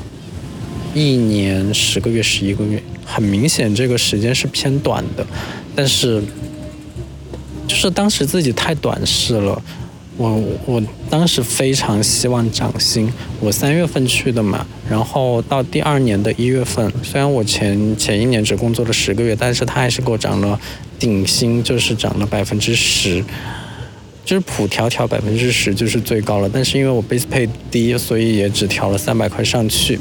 [0.94, 5.26] 一年十个月、十一个月，很明显这个时间是偏短的，
[5.74, 6.22] 但是
[7.66, 9.62] 就是当时自己太短视了。
[10.18, 20.58] 我我当时非常希望涨薪，我三月份去的嘛，然后到第二年的一月份，虽然我前前一年只工作了十个月，但是他还是给我涨了
[20.98, 23.22] 顶薪，就是涨了百分之十，
[24.24, 29.98] 就是普调调百分之十就是最高了，但是因为我 base pay 低，所以也只调了三百块上去。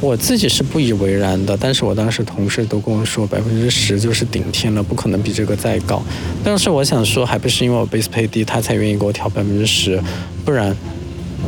[0.00, 6.00] 我自己是不以为然的，但是我当时同事都跟我说，百分之十就是顶天了，不可能比这个再高。
[6.44, 10.00] 但是我想说，还不是因为我 base pay 低，他才愿意给我调百分之十，
[10.44, 10.72] 不然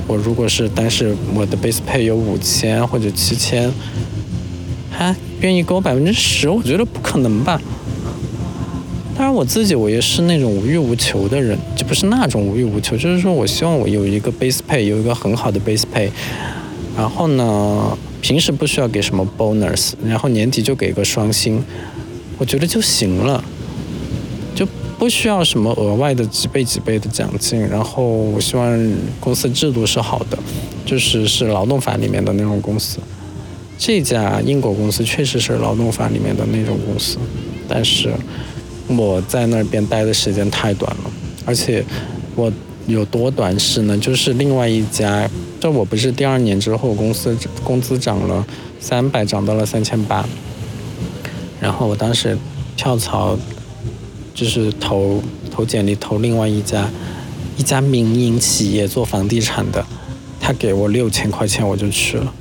[0.09, 3.71] 我如果是当时我的 base pay 有五千或者七千，
[4.91, 7.63] 还愿意给我百分之十，我觉得不可能吧。
[9.17, 16.11] 当然我自己我也是那种无欲无求的人，就不是那种无欲无求，就是说我希望我有一个 base pay，有一个很好的 base pay，
[16.97, 17.99] 然后呢。
[18.23, 21.59] 平时不需要给什么 bonus，然后年底就给个双薪，
[22.37, 23.43] 我觉得就行了，
[24.55, 24.69] 就
[24.99, 27.67] 不需要什么额外的几倍几倍的奖金。
[27.67, 30.39] 然后我希望公司制度是好的，
[30.85, 32.99] 就是是劳动法里面的那种公司。
[33.79, 37.17] 这家英国公司确实是劳动法里面的那种公司，
[37.67, 38.11] 但是
[38.97, 41.11] 我在那边待的时间太短了，
[41.45, 41.85] 而且
[42.35, 42.53] 我
[42.87, 43.97] 有多短视呢？
[43.99, 45.29] 就是另外一家。
[45.61, 48.47] 这我不是第二年之后，公司工资涨了
[48.81, 50.27] 三百，涨到了三千八。
[51.61, 52.37] 然后我当时
[52.77, 53.39] 跳槽，
[54.35, 56.89] 就是投投简历投另外一家
[57.59, 59.85] 一家民营企业做房地产的，
[60.41, 62.33] 他给我六千块钱，我就去了。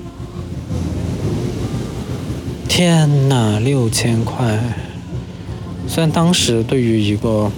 [2.69, 4.57] 天呐，六千块！
[5.89, 7.52] 虽然当时对于一个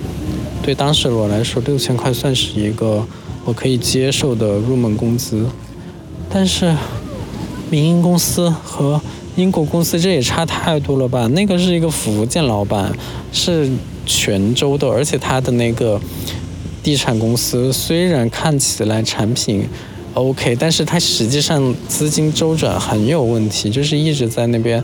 [0.64, 3.06] 对当时我来说，六千块算是一个
[3.44, 5.46] 我可以接受的入门工资，
[6.30, 6.74] 但是
[7.70, 9.02] 民营公司和
[9.36, 11.28] 英国公司这也差太多了吧？
[11.28, 12.94] 那个是一个福建老板，
[13.34, 13.70] 是
[14.06, 16.00] 泉州的，而且他的那个
[16.82, 19.68] 地产公司虽然看起来产品。
[20.14, 24.84] OK，但是他实际上资金周转很有问题，就是一直在那边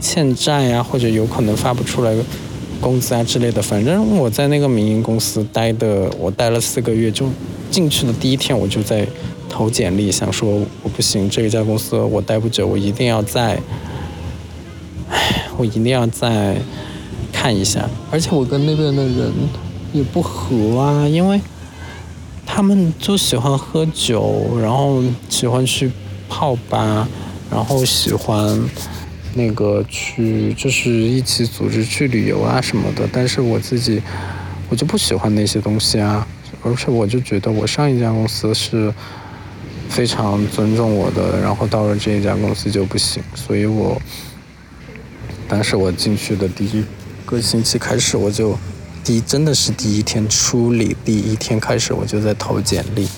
[0.00, 2.14] 欠债呀，或者有可能发不出来
[2.82, 3.62] 工资啊之类的。
[3.62, 7.26] 反正我在那个民营公司待的，我待了四个月，就
[7.70, 9.06] 进去的第一天我就在
[9.48, 13.58] 投简历，想说我不行，这一家公司我待不久，我一定要再，
[15.08, 16.56] 唉，我一定要再
[17.32, 17.88] 看一下。
[18.10, 19.32] 而且我跟那边的人
[19.94, 21.40] 也不合啊，因为。
[22.54, 25.90] 他们就喜欢喝酒，然后喜欢去
[26.28, 27.08] 泡吧，
[27.50, 28.60] 然后喜欢
[29.34, 33.08] 那个去，就是一起组织去旅游啊什么的。
[33.12, 34.02] 但是我自己，
[34.68, 36.26] 我就不喜欢那些东西啊。
[36.62, 38.92] 而且我就觉得我上一家公司是
[39.88, 43.22] 非常尊重我的，然后到了这一家公司就不行。
[43.34, 44.00] 所以我
[45.48, 46.84] 当时我进去的第一
[47.26, 48.58] 个星期开始，我就。
[49.04, 53.08] 第真的是第一天处理，第一天开始我就在投简历，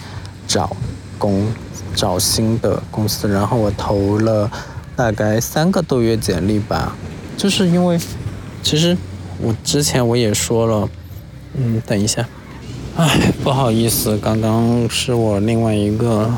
[0.47, 0.75] 找
[1.19, 1.47] 工，
[1.95, 4.51] 找新的公司，然后我投了
[4.97, 6.97] 大概三个多月简历吧，
[7.37, 7.99] 就是因为，
[8.63, 8.97] 其实
[9.41, 10.89] 我之前我也说了，
[11.55, 12.29] 嗯，等一下，
[12.97, 16.33] 唉，不好意思，刚刚是我另外一个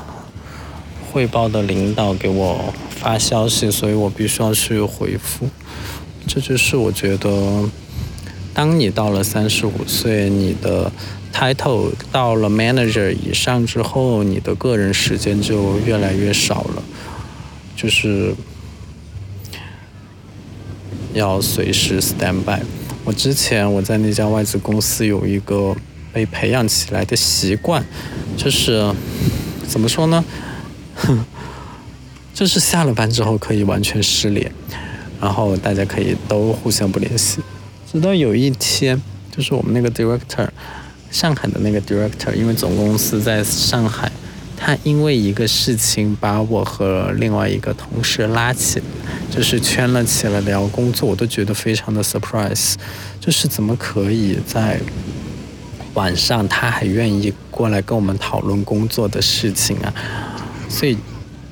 [1.12, 5.48] 汇报的领导给我发消息，所以我必须要去回复，
[6.26, 7.68] 这就是我觉得。
[8.54, 10.90] 当你到了三十五岁，你的
[11.30, 16.82] title 到了 manager 以上之后，你的个人时间就越来越少了，
[17.76, 18.34] 就是
[21.16, 22.60] 要随时 stand by。
[23.04, 25.74] 我之前我在那家外资公司有一个
[26.12, 27.82] 被培养起来的习惯，
[28.36, 28.94] 就是
[29.66, 30.24] 怎么说呢？
[30.94, 31.24] 哼
[32.34, 34.52] 就是下了班之后可以完全失联，
[35.20, 37.40] 然后大家可以都互相不联系。
[37.90, 39.00] 直到有一天，
[39.34, 40.46] 就是我们那个 director，
[41.10, 44.12] 上海的那个 director，因为总公司在上海，
[44.56, 48.80] 他因为一个事情把我和另外一个同事拉起，
[49.30, 52.74] 就是圈了起来聊工作，我都觉得非常的 surprise，
[53.20, 54.80] 就是怎么可以在
[55.94, 59.94] 晚上他还愿意过来跟我们讨论工作的事情啊？
[60.68, 60.96] 所以。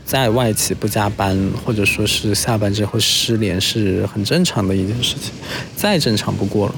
[0.07, 5.33] 在外企不加班，或者说是下班之后失联是很正常的一件事情，
[5.75, 6.75] 再正常不过了。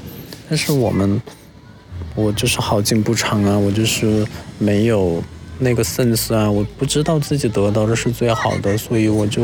[0.49, 1.21] 但是我们，
[2.15, 4.25] 我就是好景不长啊，我就是
[4.57, 5.21] 没有
[5.59, 9.43] 那个 sense 啊，我不知道自己得到的是最好的，所以我就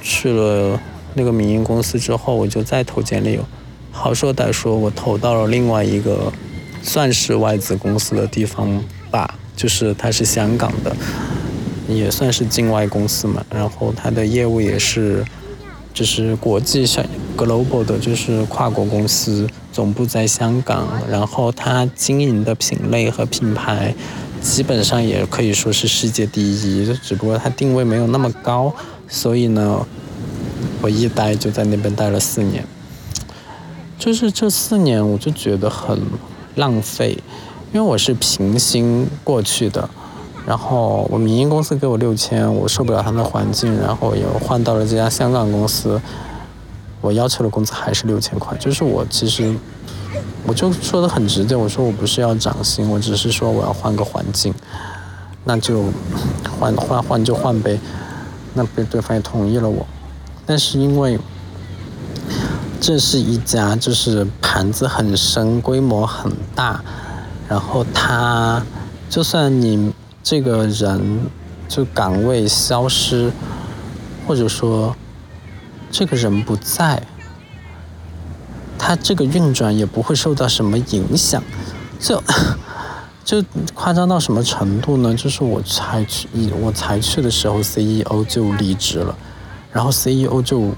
[0.00, 0.80] 去了
[1.14, 3.38] 那个民营公司之后，我就再投简历。
[3.92, 6.32] 好说歹说，我投到了另外一个
[6.82, 10.94] 算是外资公司的地方吧，就是它是香港的。
[11.88, 15.24] 也算是境外公司嘛，然后它的业务也是，
[15.92, 17.04] 就是国际上
[17.36, 23.92] global 的，就是跨国公司，总部在香港，然后它经营的品类和品牌，
[24.40, 28.72] 基本上也可以说是世界第一，只不过它定位没有那么高，
[29.08, 29.86] 所以呢，
[30.82, 32.64] 我一待就在那边待了四年，
[33.98, 35.98] 就是这四年我就觉得很
[36.56, 37.18] 浪费，
[37.72, 39.88] 因为我是平薪过去的。
[40.46, 46.00] 然后我民营公司给我六千，我受不了他们的环境，然后又换到了这家香港公司，
[47.02, 48.56] 我要求的工资还是六千块。
[48.56, 49.54] 就是我其实，
[50.46, 54.54] 我就说的很直接，我说我不是要涨薪，我只是说我要换个环境，
[55.44, 55.84] 那就
[56.58, 57.78] 换换换就换呗。
[58.54, 59.86] 那被对方也同意了我，
[60.44, 61.18] 但是因为
[62.80, 66.82] 这是一家就是盘子很深、规模很大，
[67.48, 68.62] 然后他
[69.08, 69.92] 就算你。
[70.22, 71.30] 这个人
[71.66, 73.32] 就岗位消失，
[74.26, 74.94] 或者说
[75.90, 77.02] 这个人不在，
[78.80, 81.42] 它这个运转也不会受到什么影响，
[82.00, 82.22] 就
[83.22, 85.14] 就夸张到什么程度呢？
[85.14, 86.26] 就是我才去，
[86.60, 89.14] 我才去的时候，CEO 就离职了，
[89.70, 90.70] 然后 CEO 就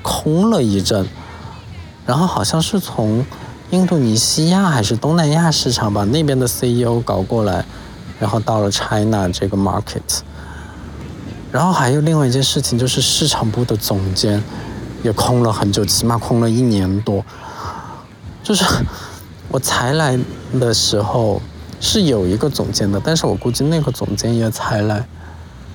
[0.00, 1.06] 空了一阵，
[2.06, 3.24] 然后好像是从
[3.70, 7.64] 印度尼西亚还是东南亚市场把那边的 CEO 搞过来。
[8.20, 10.20] 然后到了 China 这个 market，
[11.50, 14.40] 然后还有另外一件事情，就是市场部的总监
[15.02, 17.24] 也空了很久，起码空了一年多。
[18.42, 18.64] 就是
[19.48, 20.18] 我才来
[20.58, 21.40] 的时候
[21.80, 25.06] 是有一个总监的，但是我估计那个总监也才来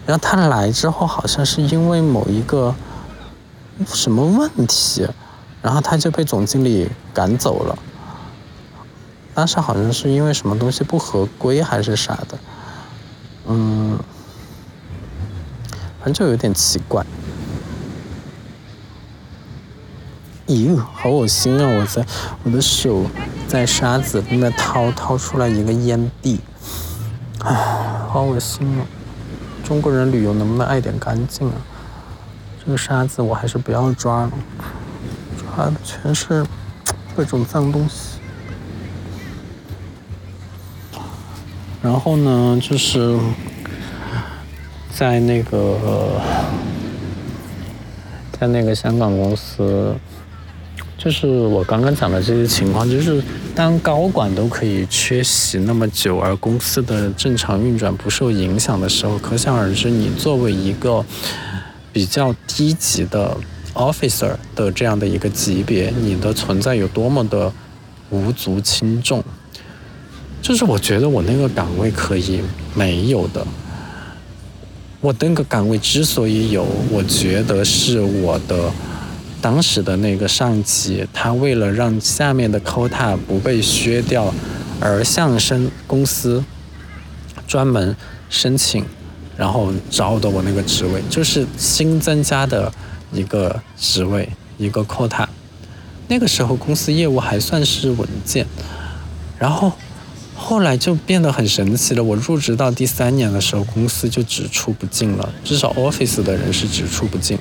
[0.05, 2.73] 然后他来之后好像是因为某一个
[3.87, 5.07] 什么问题，
[5.61, 7.77] 然后他就被总经理赶走了。
[9.33, 12.39] 当时好像是因为什么东西不合规还是啥的，
[13.47, 13.99] 嗯，
[15.99, 17.05] 反正就有点奇怪。
[20.47, 21.77] 咦，好恶心啊！
[21.77, 22.05] 我在
[22.43, 23.03] 我的手
[23.49, 26.39] 在沙子里面掏掏出来一个烟蒂，
[27.39, 27.53] 唉，
[28.07, 28.87] 好恶心啊！
[29.65, 31.55] 中国人旅游能不能爱点干净啊？
[32.63, 34.31] 这个沙子我还是不要抓了，
[35.37, 36.45] 抓的全是
[37.13, 38.19] 各种脏东西。
[41.81, 43.19] 然后呢，就是
[44.93, 46.21] 在那个
[48.39, 49.93] 在那个香港公司。
[50.97, 53.21] 就是我刚刚讲的这些情况，就是
[53.53, 61.05] 当高管都可以缺席那么久，而公司的正常运转不受影响的时候，可想而知，你作为一个
[61.93, 63.37] 比较低级的
[63.75, 67.53] officer 的这样的一个级别，你的存在有多么的
[68.09, 69.23] 无足轻重。
[70.41, 72.41] 就是我觉得我那个岗位可以
[72.73, 73.45] 没有的，
[74.99, 78.71] 我那个岗位之所以有，我觉得是我的。
[79.41, 84.33] 当时的那个上级，他为了让下面的 quota 不被削掉，
[84.79, 86.43] 而向申公司
[87.47, 87.95] 专门
[88.29, 88.83] 申请，
[89.37, 92.71] 然后招的我那个职位，就是新增加的
[93.11, 94.27] 一个职位，
[94.57, 95.27] 一个 quota。
[96.07, 98.47] 那个时候公司业务还算是稳健，
[99.37, 99.71] 然后
[100.35, 102.03] 后来就变得很神奇了。
[102.03, 107.37] 我入职到第三年的时候，公司就只出不进了，至少 office 的人是只出不进。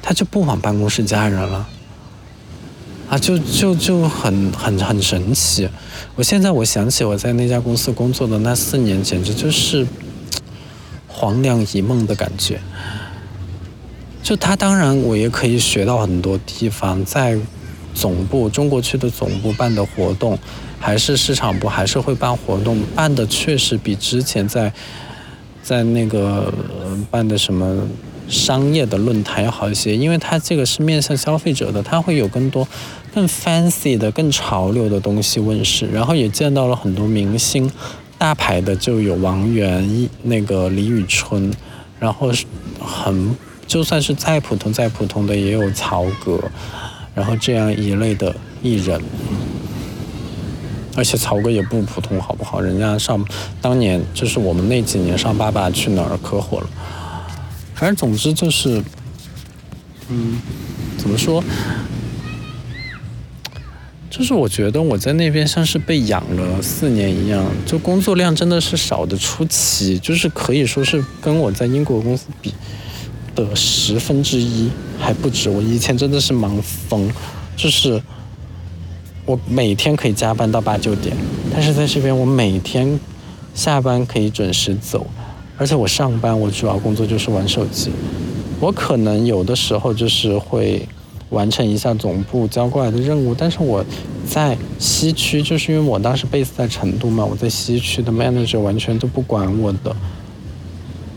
[0.00, 1.66] 他就不往办公室加人了，
[3.10, 5.68] 啊，就就就很很很神奇。
[6.14, 9.86] 我现在我想起我在那家公司工作的那四年，简直就是
[11.06, 12.60] 黄粱一梦的感觉。
[14.22, 17.38] 就他当然我也可以学到很多地方，在
[17.94, 20.38] 总部中国区的总部办的活动，
[20.78, 24.72] 还是市场部还是会办活动，办的确实比之前在
[25.62, 26.52] 在那个
[27.10, 27.86] 办的什么。
[28.28, 32.66] 商业的论坛要好一些，因为它这个是面向消费者的，它会有更多
[33.14, 37.70] 更 fancy 的、更潮流的东西问世，然后也见到了很多明星，
[38.18, 41.50] 大牌的就有王源、那个李宇春，
[41.98, 42.30] 然后
[42.80, 43.34] 很
[43.66, 46.38] 就算是再普通再普通的也有曹格，
[47.14, 49.00] 然后这样一类的艺人，
[50.96, 52.60] 而且曹格也不普通，好不好？
[52.60, 53.24] 人家上
[53.62, 56.66] 当年就是我们那几年上《爸爸去哪儿》可火了。
[57.78, 58.82] 反正总之就是，
[60.08, 60.40] 嗯，
[60.98, 61.42] 怎么说？
[64.10, 72.52] 就是我觉得我在那边像是被养了四年一样，就工作量真的是少的出奇，就是可以说是跟我在英国公司比
[73.36, 74.68] 的十分之一
[74.98, 75.48] 还不止。
[75.48, 77.08] 我以前真的是忙疯，
[77.56, 78.02] 就是
[79.24, 81.16] 我每天可以加班到八九点，
[81.52, 82.98] 但是在这边我每天
[83.54, 85.06] 下班可以准时走。
[85.58, 87.90] 而且我上班，我主要工作就是玩手机。
[88.60, 90.88] 我可能有的时候就是会
[91.30, 93.84] 完成一下总部交过来的任务，但是我
[94.26, 99.94] 在西区，就是因为我当时 base 在成都嘛，我在西区的 manager 完全都不管我的。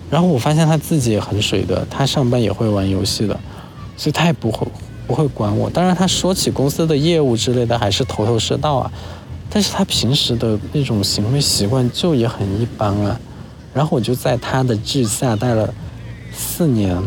[0.09, 3.39] 然后我发现他自己也很水的，他上班也会玩游戏的，
[3.95, 4.67] 所以他也不会
[5.07, 5.69] 不会管我。
[5.69, 8.91] 当然，他说起公司的业务之类的，还是头头是道啊。
[9.49, 13.19] 但是他平时的那种行为习惯就也很一般啊。
[13.73, 15.73] 然后我就在他的治下待了
[16.33, 17.01] 四年。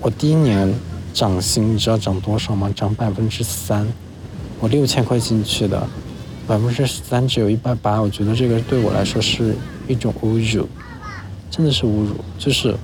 [0.00, 0.74] 我第一年
[1.12, 2.68] 涨薪，你知道涨多少吗？
[2.74, 3.86] 涨百分之三。
[4.60, 5.86] 我六千块进去的，
[6.46, 8.00] 百分之三只有一百八。
[8.00, 9.54] 我觉得这个对我来说是
[9.86, 10.68] 一种侮辱，
[11.50, 12.16] 真的是侮辱。
[12.36, 12.74] 就是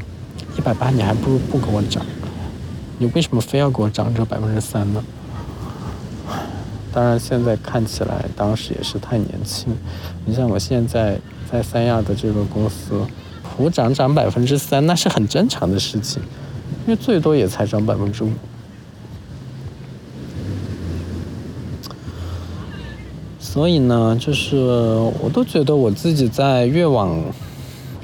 [0.57, 2.07] 一百八，你还不如不给我涨。
[2.99, 5.05] 你为什么非要给我涨这百分之三呢？
[6.93, 9.77] 当然，现在看起来当时也是太年轻。
[10.25, 11.19] 你像我现在。
[11.51, 13.01] 在三亚的这个公司，
[13.43, 16.23] 普涨涨百分之三，那是很正常的事情，
[16.87, 18.31] 因为最多也才涨百分之五。
[23.39, 24.57] 所以呢，就是
[25.21, 27.21] 我都觉得我自己在越往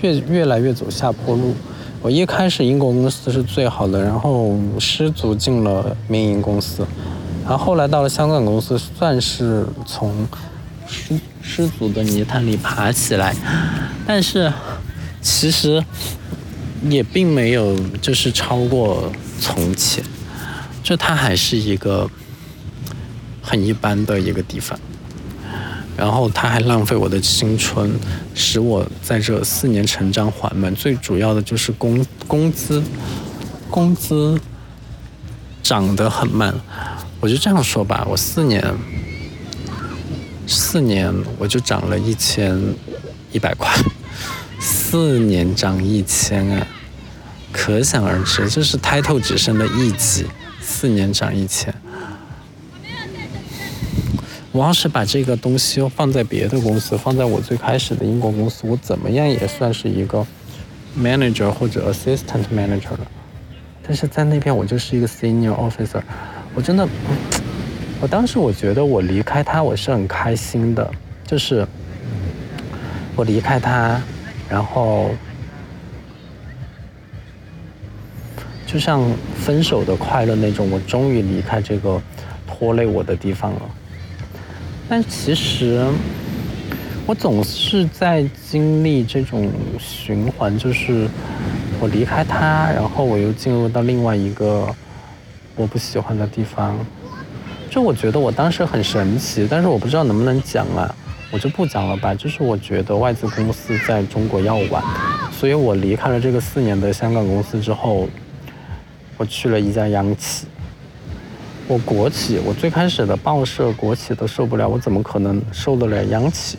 [0.01, 1.55] 越越来越走下坡路。
[2.03, 6.84] 我一开始英国公司是最好的，然后失足进了民营公司，
[7.44, 10.12] 然后后来到了香港公司，算是从
[11.47, 11.68] 失。
[11.78, 13.34] 足的泥潭里爬起来，
[14.07, 14.53] 但是
[15.22, 15.82] 其实
[16.88, 20.03] 也并没有就是超过从前，
[20.82, 22.11] 就它还是一个
[23.40, 24.78] 很一般的一个地方。
[25.97, 27.90] 然后他还浪费我的青春，
[28.34, 30.74] 使我在这四年成长缓慢。
[30.74, 32.82] 最主要的就是工工资，
[33.70, 34.38] 工资
[35.62, 36.55] 涨得很慢。
[37.18, 38.62] 我就这样说吧，我四年，
[40.47, 42.59] 四年我就涨了一千
[43.32, 43.70] 一百块，
[44.61, 46.66] 四年涨一千啊，
[47.53, 50.26] 可想而知，这是 title 只升了一级，
[50.61, 51.74] 四年涨一千。
[54.53, 60.26] 我要是把这个东西放在别的公司，放在我最开始的英国公司，我怎么样也算是一个
[60.99, 63.07] manager 或者 assistant manager 了。
[63.86, 66.01] 但是在那边我就是一个 senior officer，
[66.55, 66.88] 我真的，
[68.01, 70.88] 我当时我觉得我离开他我是很开心的，
[71.26, 71.66] 就是
[73.16, 74.01] 我离开他，
[74.49, 75.11] 然后
[78.66, 79.03] 就像
[79.34, 82.01] 分手的快乐那种，我终于离开这个
[82.47, 83.62] 拖累我的地方了。
[84.88, 85.84] 但其实，
[87.07, 91.09] 我总是在经历这种循环，就是
[91.80, 94.68] 我离开他，然后我又进入到另外一个
[95.57, 96.76] 我不喜欢的地方。
[97.70, 100.94] 就我觉得我当时很神奇，但是我不知道能不能讲啊，
[101.30, 102.14] 我就不讲了吧。
[102.14, 104.82] 就是我觉得外资公司在中国要晚，
[105.30, 108.08] 所以我离开了这个四年的香港公司之后，
[109.16, 110.46] 我去了一家央企。
[111.68, 116.58] 我国企，我最开始的报社国企都受不了，我怎么可能受得了央企？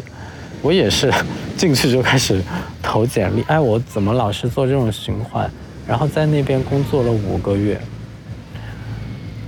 [0.62, 1.14] 我也是
[1.56, 2.42] 进去就开始
[2.84, 5.50] 投简历， 哎，我怎么老是做这种循环？
[5.88, 7.80] 然后在那边工作了五个月，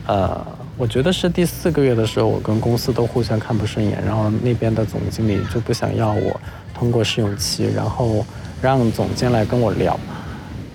[0.07, 0.47] 呃，
[0.80, 6.40] 我觉得是第四个月的时候，我跟公司都互相看不顺眼，然后那边的总经理就不想要我
[6.74, 8.26] 通过试用期，然后
[8.62, 10.00] 让总监来跟我聊，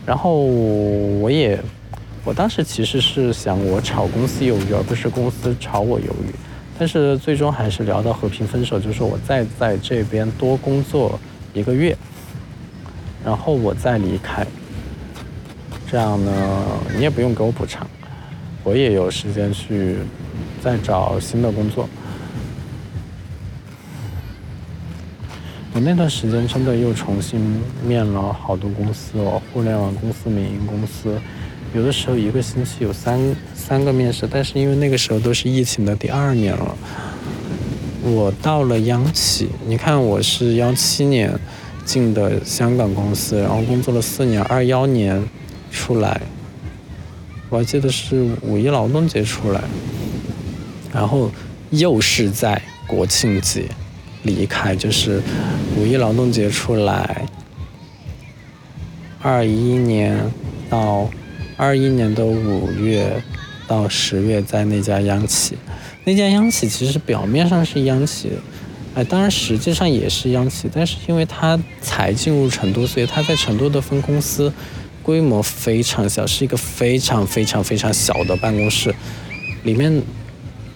[0.05, 1.59] 然后我也。
[2.23, 6.35] 我当时其实是想我炒公司鱿鱼，而不是公司炒我鱿鱼。
[6.79, 11.19] 但是最终还是聊到和平分手，就是我再在这边多工作
[11.55, 11.97] 一个月，
[13.25, 14.47] 然后我再离开。
[15.91, 16.63] 这样呢，
[16.95, 17.87] 你也不用给我补偿，
[18.65, 19.99] 我也有时间去
[20.61, 21.89] 再找新的工作。
[25.75, 31.21] 我那段时间真的又重新面了好多公司哦，互联网公司、民营公司。
[31.75, 33.19] 有的时候一个星期有三
[33.53, 36.77] 三个面试，但是因为那个时候都是疫情的第二年了，
[38.05, 41.37] 我到了央企，你看我是幺七年
[41.85, 45.21] 进的香港公司，然后工作了四年，二幺年
[45.73, 46.21] 出来，
[47.49, 49.61] 我还记得是五一劳动节出来，
[50.93, 51.31] 然后
[51.71, 53.65] 又是在国庆节
[54.23, 55.23] 离开，就是
[55.77, 57.27] 五一劳动节出来，
[59.21, 60.19] 二一年
[60.69, 61.11] 到。
[61.57, 63.23] 二一年的五月
[63.69, 65.57] 到十月，在那家央企，
[66.03, 68.33] 那家央企其实表面上是央企，
[68.97, 74.53] 哎，当然实际上也是央企，但是因为它才进入成都，所以它在成都的分公司
[75.05, 78.93] 规模非常小，是一个非常非常非常小的办公室，
[79.63, 80.03] 里面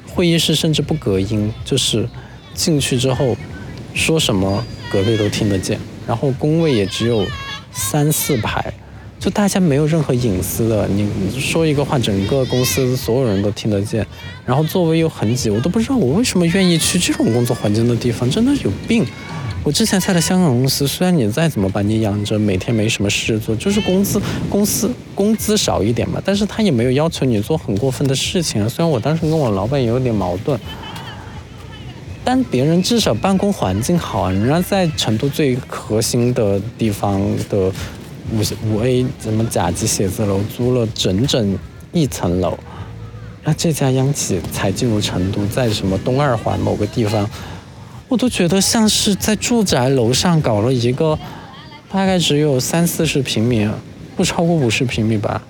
[0.07, 2.07] 会议室甚至不隔音，就是
[2.53, 3.35] 进去之后
[3.95, 7.27] 说什么隔壁都听得见，然后工位也只有
[7.73, 8.73] 三四排。
[9.19, 11.11] 就大家没有任何隐私的，你
[11.41, 14.07] 说一个话，整个公司所有人都听得见，
[14.47, 19.05] 然后座位又很挤，我都不知道我为什么愿意去这种工作环境的地方，真的有病。
[19.65, 28.69] 我之前在的香港公司，虽然你再怎么把你养着，每天没什么事做，就是工资公司工资少一点嘛，但是他也没有要求你做很过分的事情啊。
[28.69, 30.59] 虽然我当时跟我老板也有点矛盾，
[32.25, 37.73] 但别人至少办公环境好啊，人家在成都最核心的地方的。
[38.31, 41.59] 五五 A 什么甲级写字楼租了整整
[41.93, 42.59] 一层楼，
[43.43, 47.27] 那这家央企才进入成都，在什么东二环某个地方，
[48.09, 51.19] 我都觉得像是在住宅楼上搞了一个，
[51.91, 53.69] 大概只有三四十平米，
[54.17, 55.43] 不超过五十平米吧，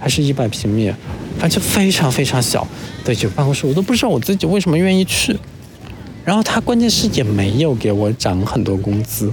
[0.00, 0.92] 还是一百平米，
[1.38, 2.66] 反正非常非常小
[3.04, 5.38] 的一个办公室，我都不知道我自己为什么愿意去。
[6.24, 9.32] 然后他关键是也没有给我涨很多工资。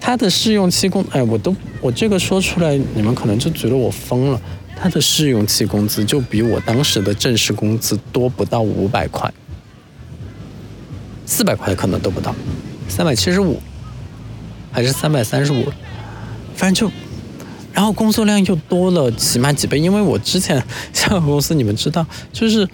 [0.00, 4.40] 他的试用期工，哎，我都我这个说出来，你们可能就觉得我疯了。
[4.76, 9.32] 他的试用期工资就比我当时的正式工资多不到五百块，
[11.26, 12.34] 四百块可能都不到，
[12.88, 13.60] 三百七十五，
[14.70, 15.64] 还是三百三十五，
[16.54, 16.94] 反正就，
[17.72, 20.62] 然后工作量又多了起码几倍，因为我之前
[20.92, 22.68] 香港公司你们知道，就是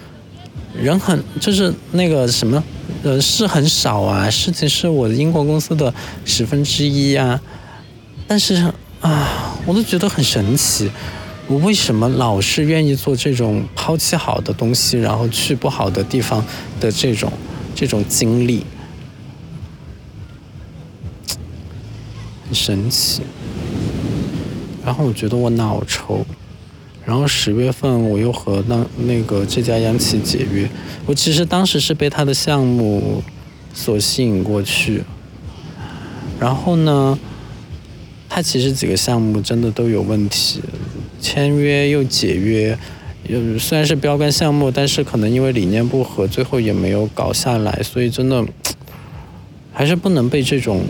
[0.75, 2.63] 人很就是那个什么。
[3.05, 5.93] 人事很少啊，事情是我英国公司的
[6.25, 7.41] 十分之一啊，
[8.27, 10.91] 但是啊，我都觉得很神奇，
[11.47, 16.45] 我为什么老是愿意做这种抛弃好的东西，然后去不好的地方
[16.81, 17.31] 的这种
[17.79, 18.65] 这种经历，
[22.45, 23.23] 很神奇。
[24.85, 26.27] 然后我觉得我脑抽，
[27.07, 30.69] 然后十月份我又和那那个这家央企解约。
[31.07, 33.23] 我其实当时是被他的项目
[33.73, 35.05] 所吸引过去，
[36.41, 37.17] 然后呢，
[38.29, 40.61] 他其实几个项目真的都有问题，
[41.21, 42.77] 签约又解约，
[43.29, 48.45] 有虽然是标杆项目，但是可能因为理念不合，最后也没有搞下来，所以真的
[49.73, 50.83] 还是不能被这种。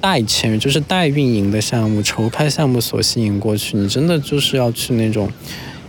[0.00, 5.30] 代签约就是代运营的项目、筹开项目所吸引过去，你真的就是要去那种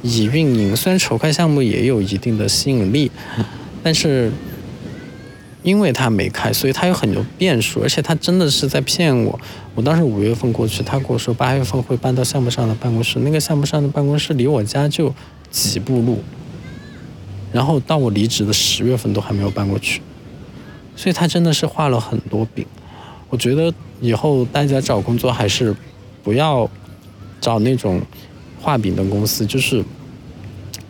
[0.01, 0.73] 以运营。
[0.73, 3.11] 虽然筹开项目也有一定的吸引力，
[3.83, 4.31] 但是
[5.65, 9.39] 因为他没开，所以他有很多变数，而且他真的是在骗我。
[9.73, 15.11] 我当时五月份过去，他跟我说八月份会搬到项目上的办公室，那个项目上的办公室离我家就
[15.49, 16.23] 几步路，
[17.51, 20.03] 然后到我离职的十月份都还没有搬过去，
[20.95, 22.63] 所以他真的是画了很多饼。
[23.31, 25.75] 我觉得以后大家找工作还是
[26.23, 26.69] 不要
[27.41, 27.99] 找那种
[28.61, 29.83] 画饼的公司，就是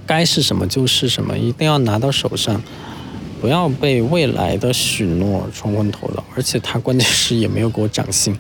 [0.06, 2.62] 该是什么就是什么，一定要拿到手上，
[3.46, 6.24] 不要被未来的许诺冲昏头脑。
[6.36, 8.36] 而且他关键是也没有给我涨薪，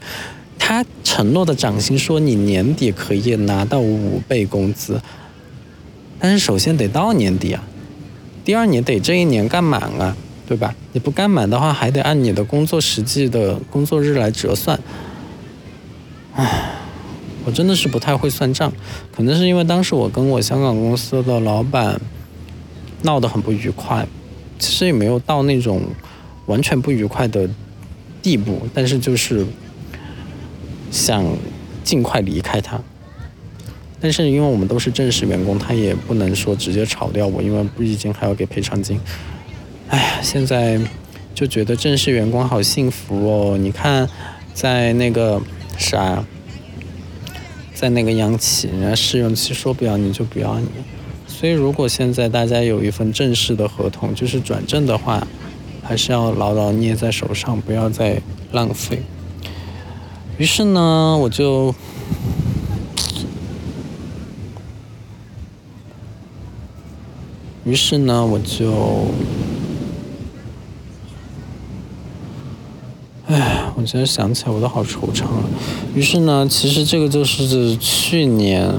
[0.57, 4.99] 他承诺的涨薪说你年底可以拿到五倍工资，
[6.17, 7.63] 但是首先得到年底啊，
[8.43, 10.17] 第二年得这一年干满啊。
[10.47, 10.75] 对吧？
[10.93, 14.79] 你不干满的话，还得按你的工作实际的工作日来折算。
[16.35, 16.69] 唉，
[17.43, 18.71] 我真的是不太会算账，
[19.15, 21.99] 可能是因为当时我跟我香港公司的老板
[23.01, 24.07] 闹得很不愉快，
[24.57, 25.81] 其实也没有到那种
[26.45, 27.49] 完全不愉快的
[28.21, 29.45] 地步，但是就是
[30.91, 31.25] 想
[31.83, 32.81] 尽快离开他。
[33.99, 38.99] 但是因为我们都是正式员工，他也不能说直接炒掉我，因为毕竟还要给赔偿金。
[39.89, 40.79] 哎呀，现在
[41.33, 43.57] 就觉得正式员工好幸福哦！
[43.57, 44.07] 你看，
[44.53, 45.41] 在那个
[45.77, 46.23] 啥，
[47.73, 50.67] 在那个央企，人家试用期说不要你就不要你。
[51.37, 55.27] 所以，如果现在大家有一份正式的合同，就是转正的话，
[55.83, 58.21] 还是要牢牢捏在手上，不要再
[58.53, 59.03] 浪费。
[60.37, 61.75] 于是呢，我就。
[67.65, 69.07] 于是呢，我就，
[73.27, 75.43] 哎，我现在想起来我都好惆怅啊。
[75.95, 78.71] 于是呢，其实这个就是去年，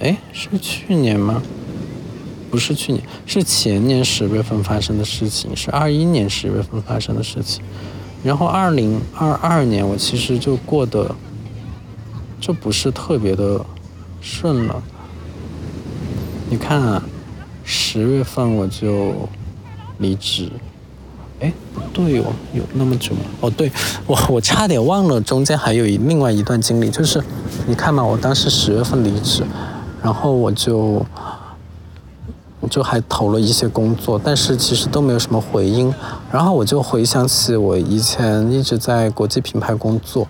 [0.00, 1.42] 哎，是去年吗？
[2.50, 7.62] 不是去年，是前年十月份发生的事情，是二一年十月份发生的事情。
[8.22, 11.14] 然后二零二二年，我其实就过得
[12.40, 13.64] 就不是特别的
[14.20, 14.82] 顺了。
[16.48, 17.02] 你看啊，
[17.64, 19.28] 十月份我就
[19.98, 20.48] 离职，
[21.40, 23.20] 哎，不对哦，有那么久吗？
[23.40, 23.70] 哦，对，
[24.06, 27.22] 我我差点忘了，中间还有一另外一段经历，就是
[27.66, 29.44] 你看嘛，我当时十月份离职，
[30.02, 31.04] 然后我就
[32.70, 35.92] 就还投了一些工作，但是其实都没有什么回音，
[36.32, 40.26] 然后我就回想起我以前一直在国际品牌工作，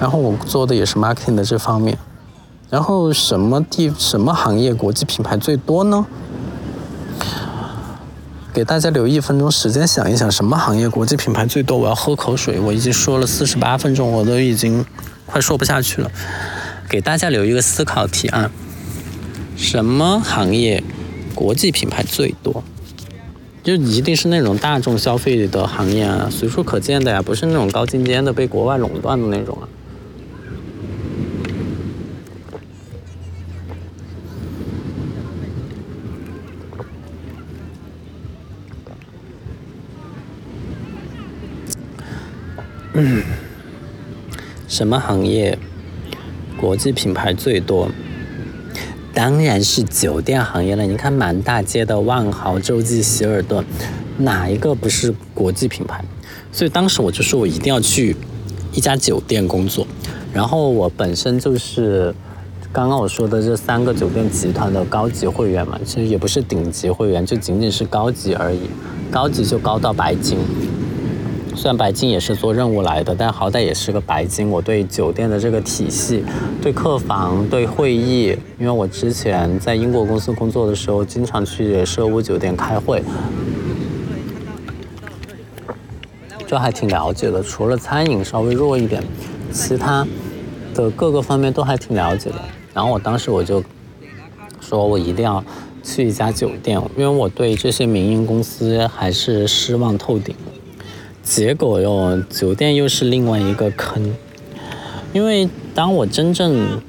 [0.00, 1.98] 然后我做的也是 marketing 的这方面。
[2.68, 6.04] 然后什么地什么行业国际品牌最多呢？
[8.52, 11.78] 给大家留一分钟时间想一想，什么行业国际品牌最多？
[11.78, 14.84] 我要喝口水，我已经说了四十八分钟，我都已经
[15.26, 16.10] 快说不下去了。
[16.88, 18.50] 给大家留一个思考题啊，
[19.56, 20.82] 什么行业
[21.34, 22.62] 国际品牌最多？
[23.62, 29.68] 就一定是那种大众消费的行业啊，随处可见的呀，不是那种高精尖的被国外垄断的那种啊。
[42.98, 43.22] 嗯，
[44.68, 45.58] 什么行业
[46.58, 47.88] 国际品牌最多？
[49.12, 50.84] 当然是酒店行业了。
[50.84, 53.64] 你看满大街的万豪、洲际、希尔顿，
[54.18, 56.04] 哪一个不是国际品牌？
[56.52, 58.16] 所以当时我就说我一定要去
[58.72, 59.86] 一家酒店工作。
[60.32, 62.14] 然后我本身就是
[62.72, 68.60] 刚刚我说的这三个酒店集团的高级会员嘛，其实也不是顶级会员，就仅仅是高级而已。
[69.10, 70.36] 高级就高到白金。
[71.56, 74.48] 虽然白金也是做任务来的，但好歹也是个白金。
[74.50, 76.22] 我对酒店的这个体系、
[76.60, 83.02] 对客房、对会议，因为我之前在英国公司工作的时候，经常去奢屋酒店开会，
[86.46, 87.42] 就还挺了解的。
[87.42, 89.02] 除了餐饮稍微弱一点，
[89.50, 90.06] 其他
[90.74, 92.36] 的各个方面都还挺了解的。
[92.74, 93.64] 然后我当时我就
[94.60, 95.42] 说我一定要
[95.82, 100.36] 去一家酒店，因为我对这些民营公司还是失望透顶。
[101.26, 104.14] 结果哟，酒店又是另外一个坑，
[105.12, 106.80] 因为当我真正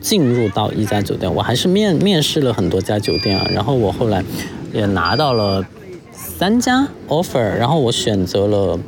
[0.00, 4.24] 进入到一家酒店，我还是面面试了很多家酒店啊，然后我后来
[4.72, 5.62] 也拿到了
[6.14, 8.78] 三家 offer，然后我选择了。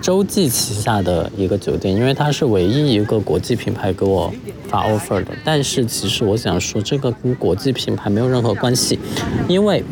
[0.00, 4.32] 洲际旗下的一个酒店，因为它是唯一一个国际品牌给我
[4.66, 5.32] 发 offer 的。
[5.44, 8.98] 但是其实我想说，这个跟国际品牌没有任何关系，
[9.46, 9.84] 因为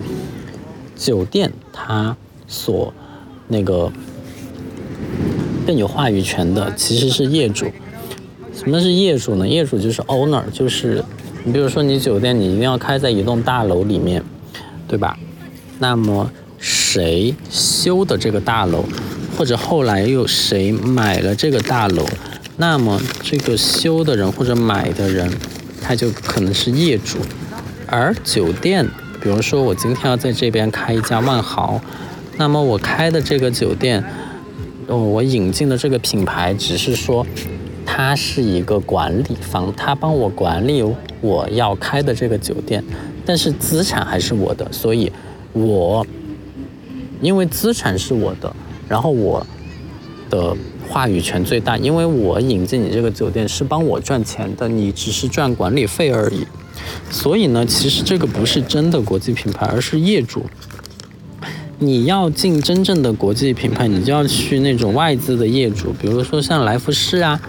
[0.96, 2.90] 酒店它所
[3.48, 3.92] 那个
[5.68, 7.66] 更有话语权的其实是业主。
[8.54, 9.46] 什么是业主呢？
[9.46, 11.04] 业主就是 owner，就是
[11.44, 14.24] 你比如说你酒店你一定要开在一栋大楼里面，
[14.88, 15.18] 对吧？
[15.78, 18.82] 那么谁修的这个大楼？
[19.36, 22.06] 或者后来又谁买了这个大楼，
[22.56, 25.30] 那么这个修的人或者买的人，
[25.82, 27.18] 他就可能是业主。
[27.86, 28.88] 而酒店，
[29.20, 31.78] 比如说我今天要在这边开一家万豪，
[32.38, 34.02] 那么我开的这个酒店，
[34.88, 37.26] 哦，我引进的这个品牌只是说，
[37.84, 40.82] 它是一个管理方，他帮我管理
[41.20, 42.82] 我要开的这个酒店，
[43.24, 45.12] 但是资产还是我的，所以，
[45.52, 46.06] 我
[47.20, 48.54] 因为资产是我的。
[48.88, 49.46] 然后我
[50.30, 50.56] 的
[50.88, 56.46] 话语权最大，因为我引进你这个酒店是帮我赚钱的，你只是赚管理费而已。
[57.10, 60.46] 所以呢，其实这个不是真的国际品牌，而是业主。
[61.78, 67.40] 你要进真正的国际品牌，你就要去那种外资的业主，比如说像来福士啊，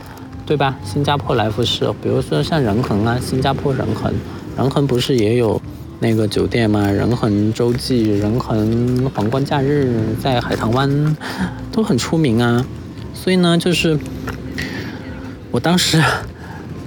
[0.45, 0.77] 对吧？
[0.85, 4.13] 新加坡来福士，比如说像仁恒啊，新加坡仁恒，
[4.55, 5.61] 仁恒不是也有？
[6.01, 11.17] 那个酒店吗，仁恒洲际、仁恒皇冠假日在海棠湾
[11.73, 12.65] 都很出名啊，
[13.13, 13.99] 所以呢，就是
[15.51, 16.01] 我当时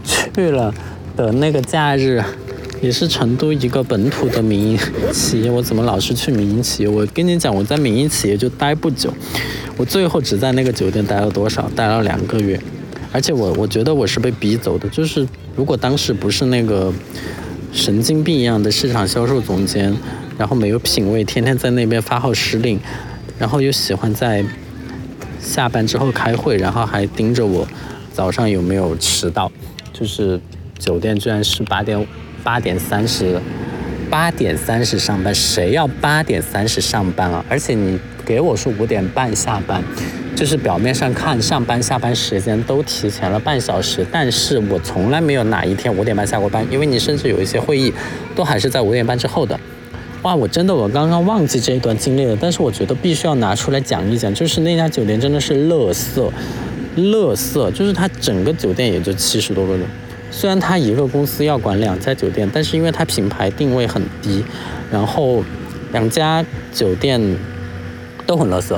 [0.02, 0.72] 去了
[1.14, 2.24] 的那个假日，
[2.82, 4.78] 也是成都一个本土的民营
[5.12, 5.50] 企业。
[5.50, 6.88] 我怎么老是去民营企业？
[6.88, 9.10] 我跟你讲，我在民营企业就待不久，
[9.78, 11.70] 我最后只在那个酒店待了多少？
[11.74, 12.60] 待了两个月，
[13.12, 15.26] 而且我我觉得我是被逼走的，就是
[15.56, 16.92] 如果当时不是那个。
[17.74, 19.96] 神经病一样的市场销售总监，
[20.36, 22.78] 然后没有品位，天天在那边发号施令，
[23.38, 24.44] 然后又喜欢在
[25.40, 27.66] 下班之后开会，然后还盯着我
[28.12, 29.50] 早上有没有迟到。
[29.90, 30.38] 就是
[30.78, 32.06] 酒店居然是八点
[32.42, 33.40] 八点三十，
[34.10, 37.44] 八点三十上班，谁要八点三十上班啊？
[37.48, 39.82] 而且你给我说五点半下班。
[40.34, 47.92] 就是表面上看上班下班时间都提前了半小时，但是我从来没有哪一天五点半下过班，因为你甚至有一些会议，
[48.34, 49.60] 都还是在五点半之后的。
[50.22, 56.32] 哇，我真的我刚刚忘记这一段经历了，但是我觉得必须要拿出来讲一讲，就是那家酒店真的是乐色，
[56.96, 59.86] 乐色，就是它整个酒店也就七十多个人，
[60.32, 64.42] 虽然它一个公司要管两家酒店，但是因为它品牌定位很低，
[64.90, 65.44] 然后
[65.92, 67.20] 两家酒店
[68.26, 68.76] 都很垃圾。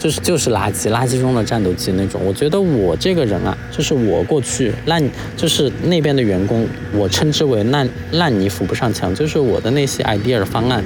[0.00, 2.18] 就是就是垃圾，垃圾中的战斗机那种。
[2.24, 9.14] 我觉得我这个人啊，就是我过去烂，就是那边的员工，我称之为烂烂泥扶不上墙。
[9.14, 10.82] 就是我的那些 idea 方案，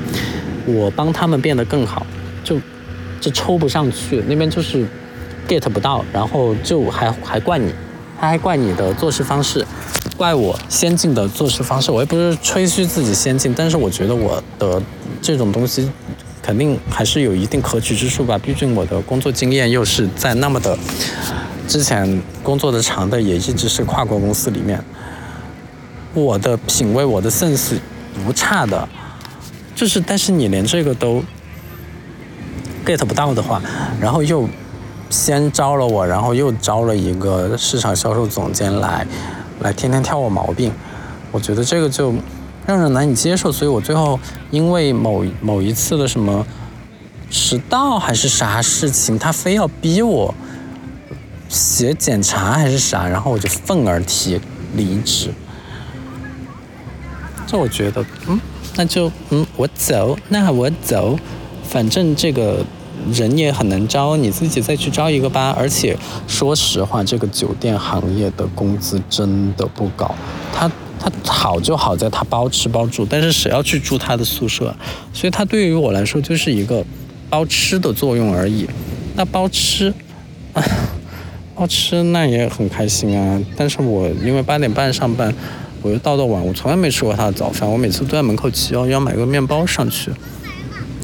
[0.67, 2.05] 我帮他们变得更好，
[2.43, 2.61] 就
[3.21, 4.85] 就抽不上去，那边就是
[5.47, 7.73] get 不到，然后就还还怪你，
[8.25, 9.67] 他还怪你的做事方式，
[10.17, 11.91] 怪我先进的做事方式。
[11.91, 14.83] 我也不是吹嘘自己先进，但是我觉得我的
[15.21, 15.91] 这种东西。
[16.47, 20.77] 肯定还是有一定可取之处吧，毕竟我的工作经验又是在那么的
[21.67, 24.79] 之前工作的长的，也一直是跨国公司里面，
[26.13, 27.79] 我的品味、我的 sense
[28.27, 28.87] 不差的，
[29.75, 31.25] 就是但是你连这个都
[32.85, 33.63] get 不到的话，
[33.99, 34.47] 然后又
[35.11, 39.07] 先招了我，然后又招了一个市场销售总监来，
[39.61, 40.73] 来天天挑我毛病，
[41.31, 42.15] 我觉得这个就。
[42.67, 44.19] 让人难以接受，所以我最后
[44.51, 46.47] 因为某某一次的什么
[47.31, 50.35] 迟到还是啥事情，他非要逼我
[51.47, 54.41] 写检查还是啥，然后我就愤而提
[54.75, 55.29] 离职。
[57.47, 58.41] 这我觉得，嗯，
[58.77, 61.19] 那就嗯，我走，那我走，
[61.69, 62.65] 反正这个
[63.13, 65.55] 人也很难招，你自己再去招一个吧。
[65.59, 65.97] 而且
[66.27, 70.15] 说实话，这个酒店行业的工资真的不高，
[70.53, 70.71] 他。
[71.07, 74.75] 它好就好在它包吃包住，但是谁要去住他的宿舍？
[75.13, 76.83] 所以它对于我来说就是一个
[77.29, 78.67] 包吃的作用而已。
[79.15, 79.93] 那包吃，
[81.55, 83.39] 包吃那也很开心啊。
[83.55, 85.35] 但是我因为八点半上班，
[85.83, 87.71] 我又到的晚，我从来没吃过他的早饭。
[87.71, 90.11] 我每次都在门口骑哦要买个面包上去，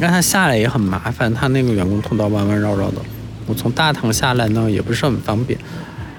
[0.00, 2.96] 让他下来也很麻烦，他那个员工通道弯弯绕绕的。
[3.46, 5.58] 我从大堂下来呢也不是很方便。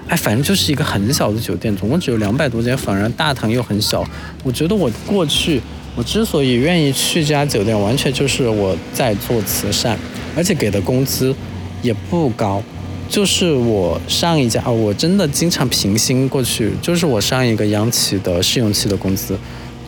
[0.06, 4.04] 哎，反正就是一个很小的酒店，总共只有两百多间房，然后大堂又很小。
[4.44, 5.60] 我觉得我过去
[5.96, 9.98] 我之所以愿意去这家酒店，完全就是我在做慈善，
[10.36, 11.34] 而且给的工资
[11.82, 12.62] 也不高。
[13.08, 19.36] 就是我上一家，我真的经常平薪过去，就是我上一个央企的试用期的工资，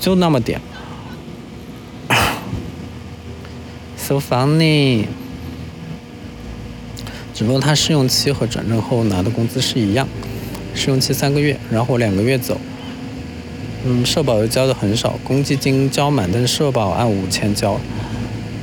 [0.00, 0.60] 就那么点。
[4.14, 5.06] So funny。
[7.34, 10.06] 只不过他试用期和转正后拿的工资是一样，
[10.72, 12.60] 试用期三个月，然后两个月走。
[13.84, 17.80] 嗯，社保又交的很少，公积金交满，但是社保按五千交。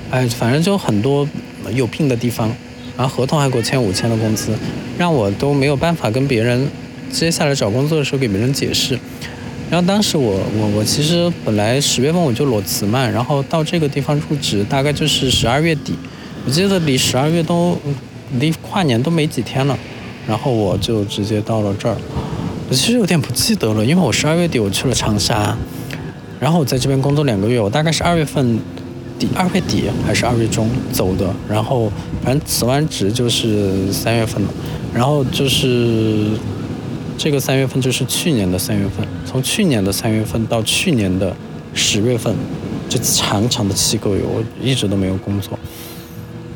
[0.10, 1.28] 哎，反正就很多
[1.74, 2.50] 有病的地方，
[2.98, 4.58] 然后合同还给我签五千的工资，
[4.98, 6.66] 让我都没有办法跟别人
[7.12, 8.98] 接下来找工作的时候给别人解释。
[9.72, 15.96] 然后当时我我我其实本来十月份我就裸辞嘛，然后到这个地方入职大概就是十二月底，
[16.46, 17.76] 我记得离十二月都。
[18.40, 19.78] 离跨年都没几天了，
[20.26, 21.98] 然后我就直接到了这儿。
[22.70, 25.54] 我其实有点不记得了，因为我十二月底我去了长沙，
[26.40, 27.60] 然后我在这边工作两个月。
[27.60, 28.58] 我大概是二月份
[29.20, 31.30] 底，二月底还是二月中走的。
[31.50, 31.92] 然后
[32.24, 34.50] 反正辞完职就是三月份了。
[34.94, 36.28] 然后就是
[37.24, 41.32] 这个三月份就是去年的三月份，从去年的三月份到去年的
[41.72, 42.36] 十月份，
[42.90, 45.60] 这长长的七个月我一直都没有工作。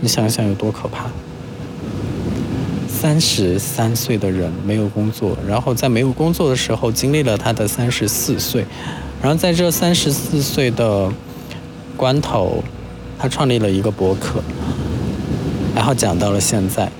[0.01, 1.05] 你想想有多可怕？
[2.89, 8.65] 三十三岁的人没有工作，然后在没有工作的时候经历了他的三十四岁，
[9.21, 11.13] 然后在这三十四岁的
[11.95, 12.63] 关头，
[13.19, 14.41] 他创立了一个博客，
[15.75, 16.91] 然后讲到了现在。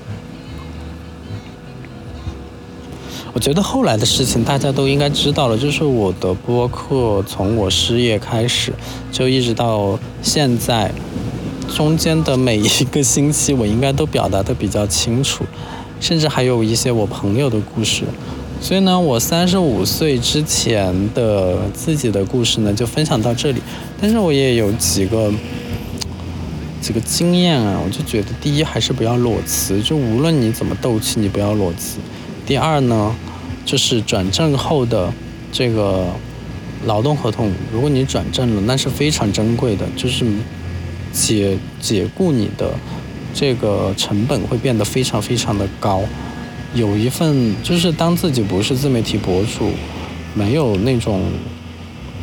[3.36, 8.72] 我觉得后来的事情大家都应该知道了，就是我的播客从我失业开始，
[9.12, 10.90] 就一直到现在，
[11.68, 15.44] 中间的每一个星期我应该都表达的比较清楚。
[16.00, 18.04] 甚至还有一些我朋友的故事，
[18.58, 23.60] 所以呢，我三十五岁之前的自己的故事呢，就分享到这里。
[24.00, 25.30] 但是我也有几个
[26.80, 31.98] 几个经验啊，我就觉得，第一还是不要裸辞，就无论你怎么斗气，你不要裸辞。
[32.46, 33.14] 第二呢，
[33.64, 35.12] 就是转正后的
[35.50, 36.06] 这个
[36.86, 40.24] 劳动合同，如果你转正了，那是非常珍贵的，就是
[41.12, 42.72] 解解雇你的。
[43.38, 46.02] 这个成本会变得非常非常的高，
[46.72, 49.72] 有一份就是当自己不是自媒体博主，
[50.32, 51.20] 没有那种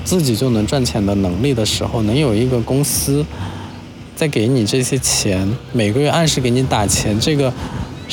[0.03, 3.23] 自己就能赚钱的能力的时候，能有一个公司
[4.15, 7.53] 在给你这些钱，每个月按时给你打钱，这个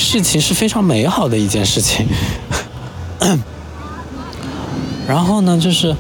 [0.05, 2.07] 事情是非常美好的一件事情。
[5.07, 5.95] 然后呢，就是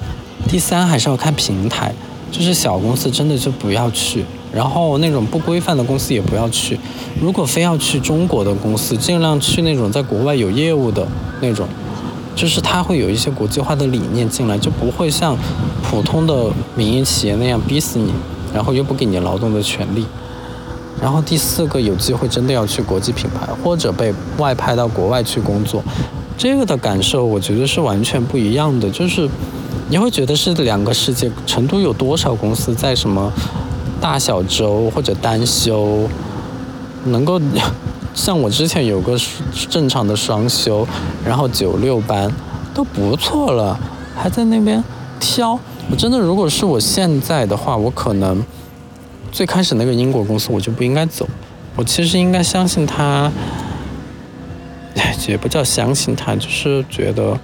[0.48, 1.94] 第三还是要看平台，
[2.30, 4.24] 就是小公司真的就不要去。
[4.52, 6.76] 然后那种不规范的公司也不要去，
[7.20, 11.06] 如果非要去中国的公司，尽量去那种在国外有业务的
[11.40, 11.68] 那种，
[12.34, 15.36] 就是他会有一些国际化的理念进来，就不会像
[15.88, 18.12] 普通的民营企业那样逼死你，
[18.52, 20.04] 然后又不给你劳动的权利。
[21.00, 25.82] 然后第四个，有机会真的要去国际品牌或者被外派到国外去工作，
[26.36, 29.28] 这个的感受我觉得是完全不一样的，就是
[29.88, 31.30] 你会觉得是两个世界。
[31.46, 33.32] 成都有多少公司在什么？
[34.00, 36.08] 大小周或者单休，
[37.04, 37.38] 能够
[38.14, 39.14] 像我之前有个
[39.68, 40.86] 正常的双休，
[41.22, 42.32] 然后九六班
[42.72, 43.78] 都不错了，
[44.16, 44.82] 还在那边
[45.18, 45.58] 挑。
[45.90, 48.42] 我真的如果是我现在的话，我可能
[49.32, 51.28] 最开始那个英国公司我就不应该走，
[51.76, 53.30] 我其实应该相信他，
[55.28, 57.38] 也不叫相信他，就是觉得。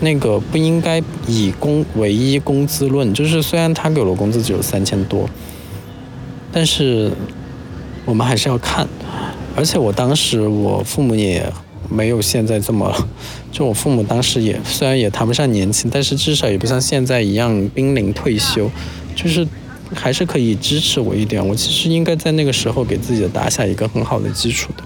[0.00, 5.26] 那个不应该以工唯一工资论，就是虽然他给我的工资只有三千多，
[6.52, 7.10] 但是
[8.04, 8.86] 我们还是要看。
[9.56, 11.50] 而且我当时我父母也
[11.88, 12.92] 没有现在这么，
[13.50, 18.68] 就我父母当时也虽然也谈不上年轻，但是至少也不像现在一样濒临退休，
[19.14, 19.46] 就是
[19.94, 21.46] 还是可以支持我一点。
[21.46, 24.82] 我其实应该在那个时候给自己打下一个很好的基础的。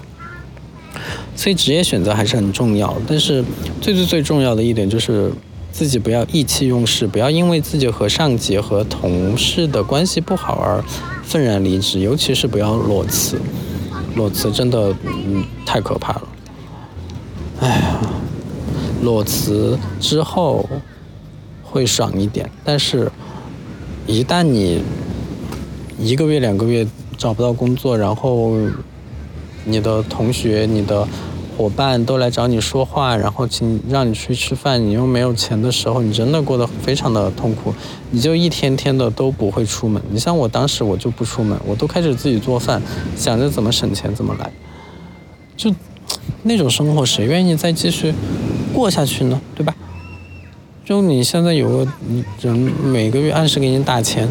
[1.35, 3.43] 所以职业选择还是很重要，但是
[3.81, 5.31] 最最最重要的一点就是
[5.71, 10.83] 自己不要意气用事，不要因为自己和上级和同事的关系不好而
[11.23, 13.39] 愤然离职，尤其是不要裸辞，
[14.15, 16.27] 裸辞真的嗯太可怕了。
[17.61, 18.01] 哎呀，
[19.01, 20.67] 裸辞之后
[21.63, 23.09] 会爽一点，但是
[24.09, 24.81] 一旦你
[25.99, 28.57] 一个月两个月找不到工作，然后
[29.65, 31.07] 你的同学你的。
[31.55, 37.73] 伙伴都来找你说话，然后请让你去吃饭，你又没有钱的时候，你真的过得非常的痛苦，
[38.11, 40.01] 你就一天天的都不会出门。
[40.09, 42.81] 你像我当时我就不出门，我都开始自己做饭，
[43.17, 44.49] 想着怎么省钱怎么来，
[45.57, 45.69] 就
[46.43, 48.13] 那种生活谁愿意再继续
[48.73, 49.41] 过下去呢？
[49.53, 49.75] 对吧？
[50.89, 51.87] 就你现在有个
[52.41, 54.27] 人每个月按时给你打钱，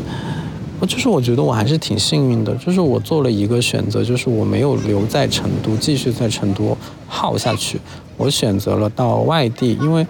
[0.80, 7.78] 我就是我觉得我还是挺幸运的，就是我做了一个选择，就是我没有留在成都继续在成都耗下去，
[8.16, 10.04] 我选择了到外地，因为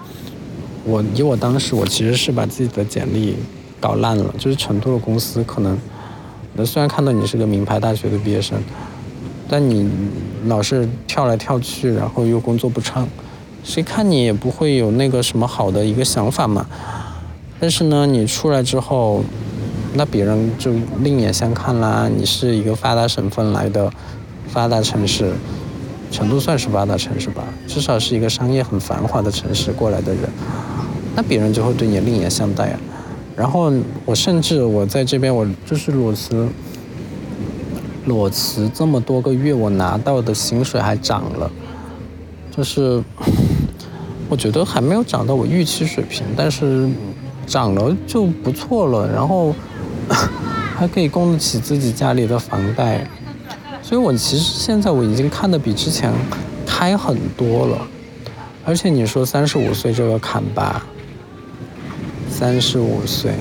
[0.86, 3.36] 我以我当时我其实是把自己的简历
[3.78, 5.78] 搞烂了，就是成都的公司可能，
[6.54, 8.58] 那虽然看到你是个名牌大学的毕业生，
[9.50, 9.86] 但你
[10.46, 13.06] 老是跳来跳去，然后又工作不畅。
[13.68, 16.66] 谁看你也不会有那个什么好的一个想法嘛。
[17.60, 19.22] 但是呢，你出来之后，
[19.92, 22.08] 那别人就另眼相看啦。
[22.08, 23.92] 你是一个发达省份来的，
[24.48, 25.34] 发达城市，
[26.10, 30.22] 成都算是发达城市吧，至少是一个商业很繁华的城市过来的人，
[31.14, 32.80] 那别人就会对你另眼相待啊。
[33.36, 33.70] 然后
[34.06, 36.48] 我甚至我在这边，我就是裸辞，
[38.06, 41.50] 裸辞这么多个月，我拿到的薪水还涨了，
[42.50, 43.04] 就是。
[44.28, 46.88] 我觉得还没有涨到我预期水平，但是
[47.46, 49.54] 涨了就不错了，然后
[50.76, 53.08] 还可以供得起自己家里的房贷，
[53.82, 56.12] 所以我其实现在我已经看得比之前
[56.66, 57.88] 开很多了。
[58.66, 60.84] 而且你说三十五岁这个坎吧，
[62.28, 63.32] 三十五岁，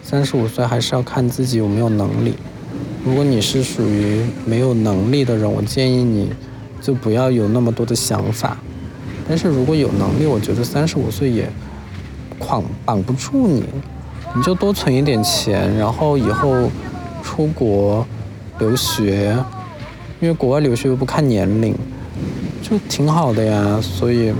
[0.00, 2.34] 三十五岁还是要看自己有没有能力。
[3.04, 6.30] 如果你是属于没有能力的人，我建议你
[6.80, 8.56] 就不要有那么多的想法。
[9.32, 11.48] 但是如果有能力，我觉得三十五岁也
[12.38, 13.64] 绑绑不住你，
[14.36, 16.68] 你就多存一点钱，然后以后
[17.22, 18.06] 出国
[18.58, 19.34] 留学，
[20.20, 21.74] 因为国外留学又不看年龄，
[22.60, 23.80] 就挺好的呀。
[23.80, 24.34] 所以，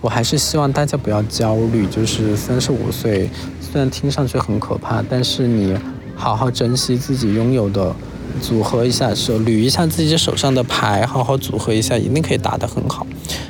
[0.00, 3.28] 我还是希望大家不要焦虑，就是三十五岁
[3.60, 5.76] 虽然听上去很可怕，但是你
[6.14, 7.92] 好好珍惜自己拥有的。
[8.40, 13.06] 组合一下手，捋一下自己手上的牌，好好组合一下，一定可以打得很好。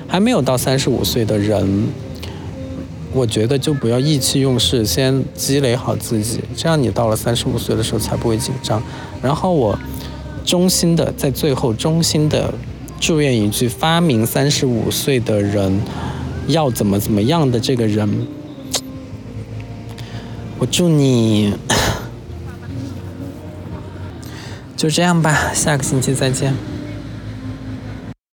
[0.07, 1.89] 还没有到三十五岁的人，
[3.13, 8.83] 我觉得就不要意气用事，先积累好自己，这样你到了三十五岁的时候才不会紧张。
[9.23, 9.79] 然后我
[10.45, 12.53] 衷心的在最后衷心的
[12.99, 15.81] 祝愿一句：发明三十五岁的人
[16.49, 18.27] 要怎么怎么样的这个人，
[20.59, 21.53] 我祝你。
[24.81, 26.55] 就这样吧，下个星期再见。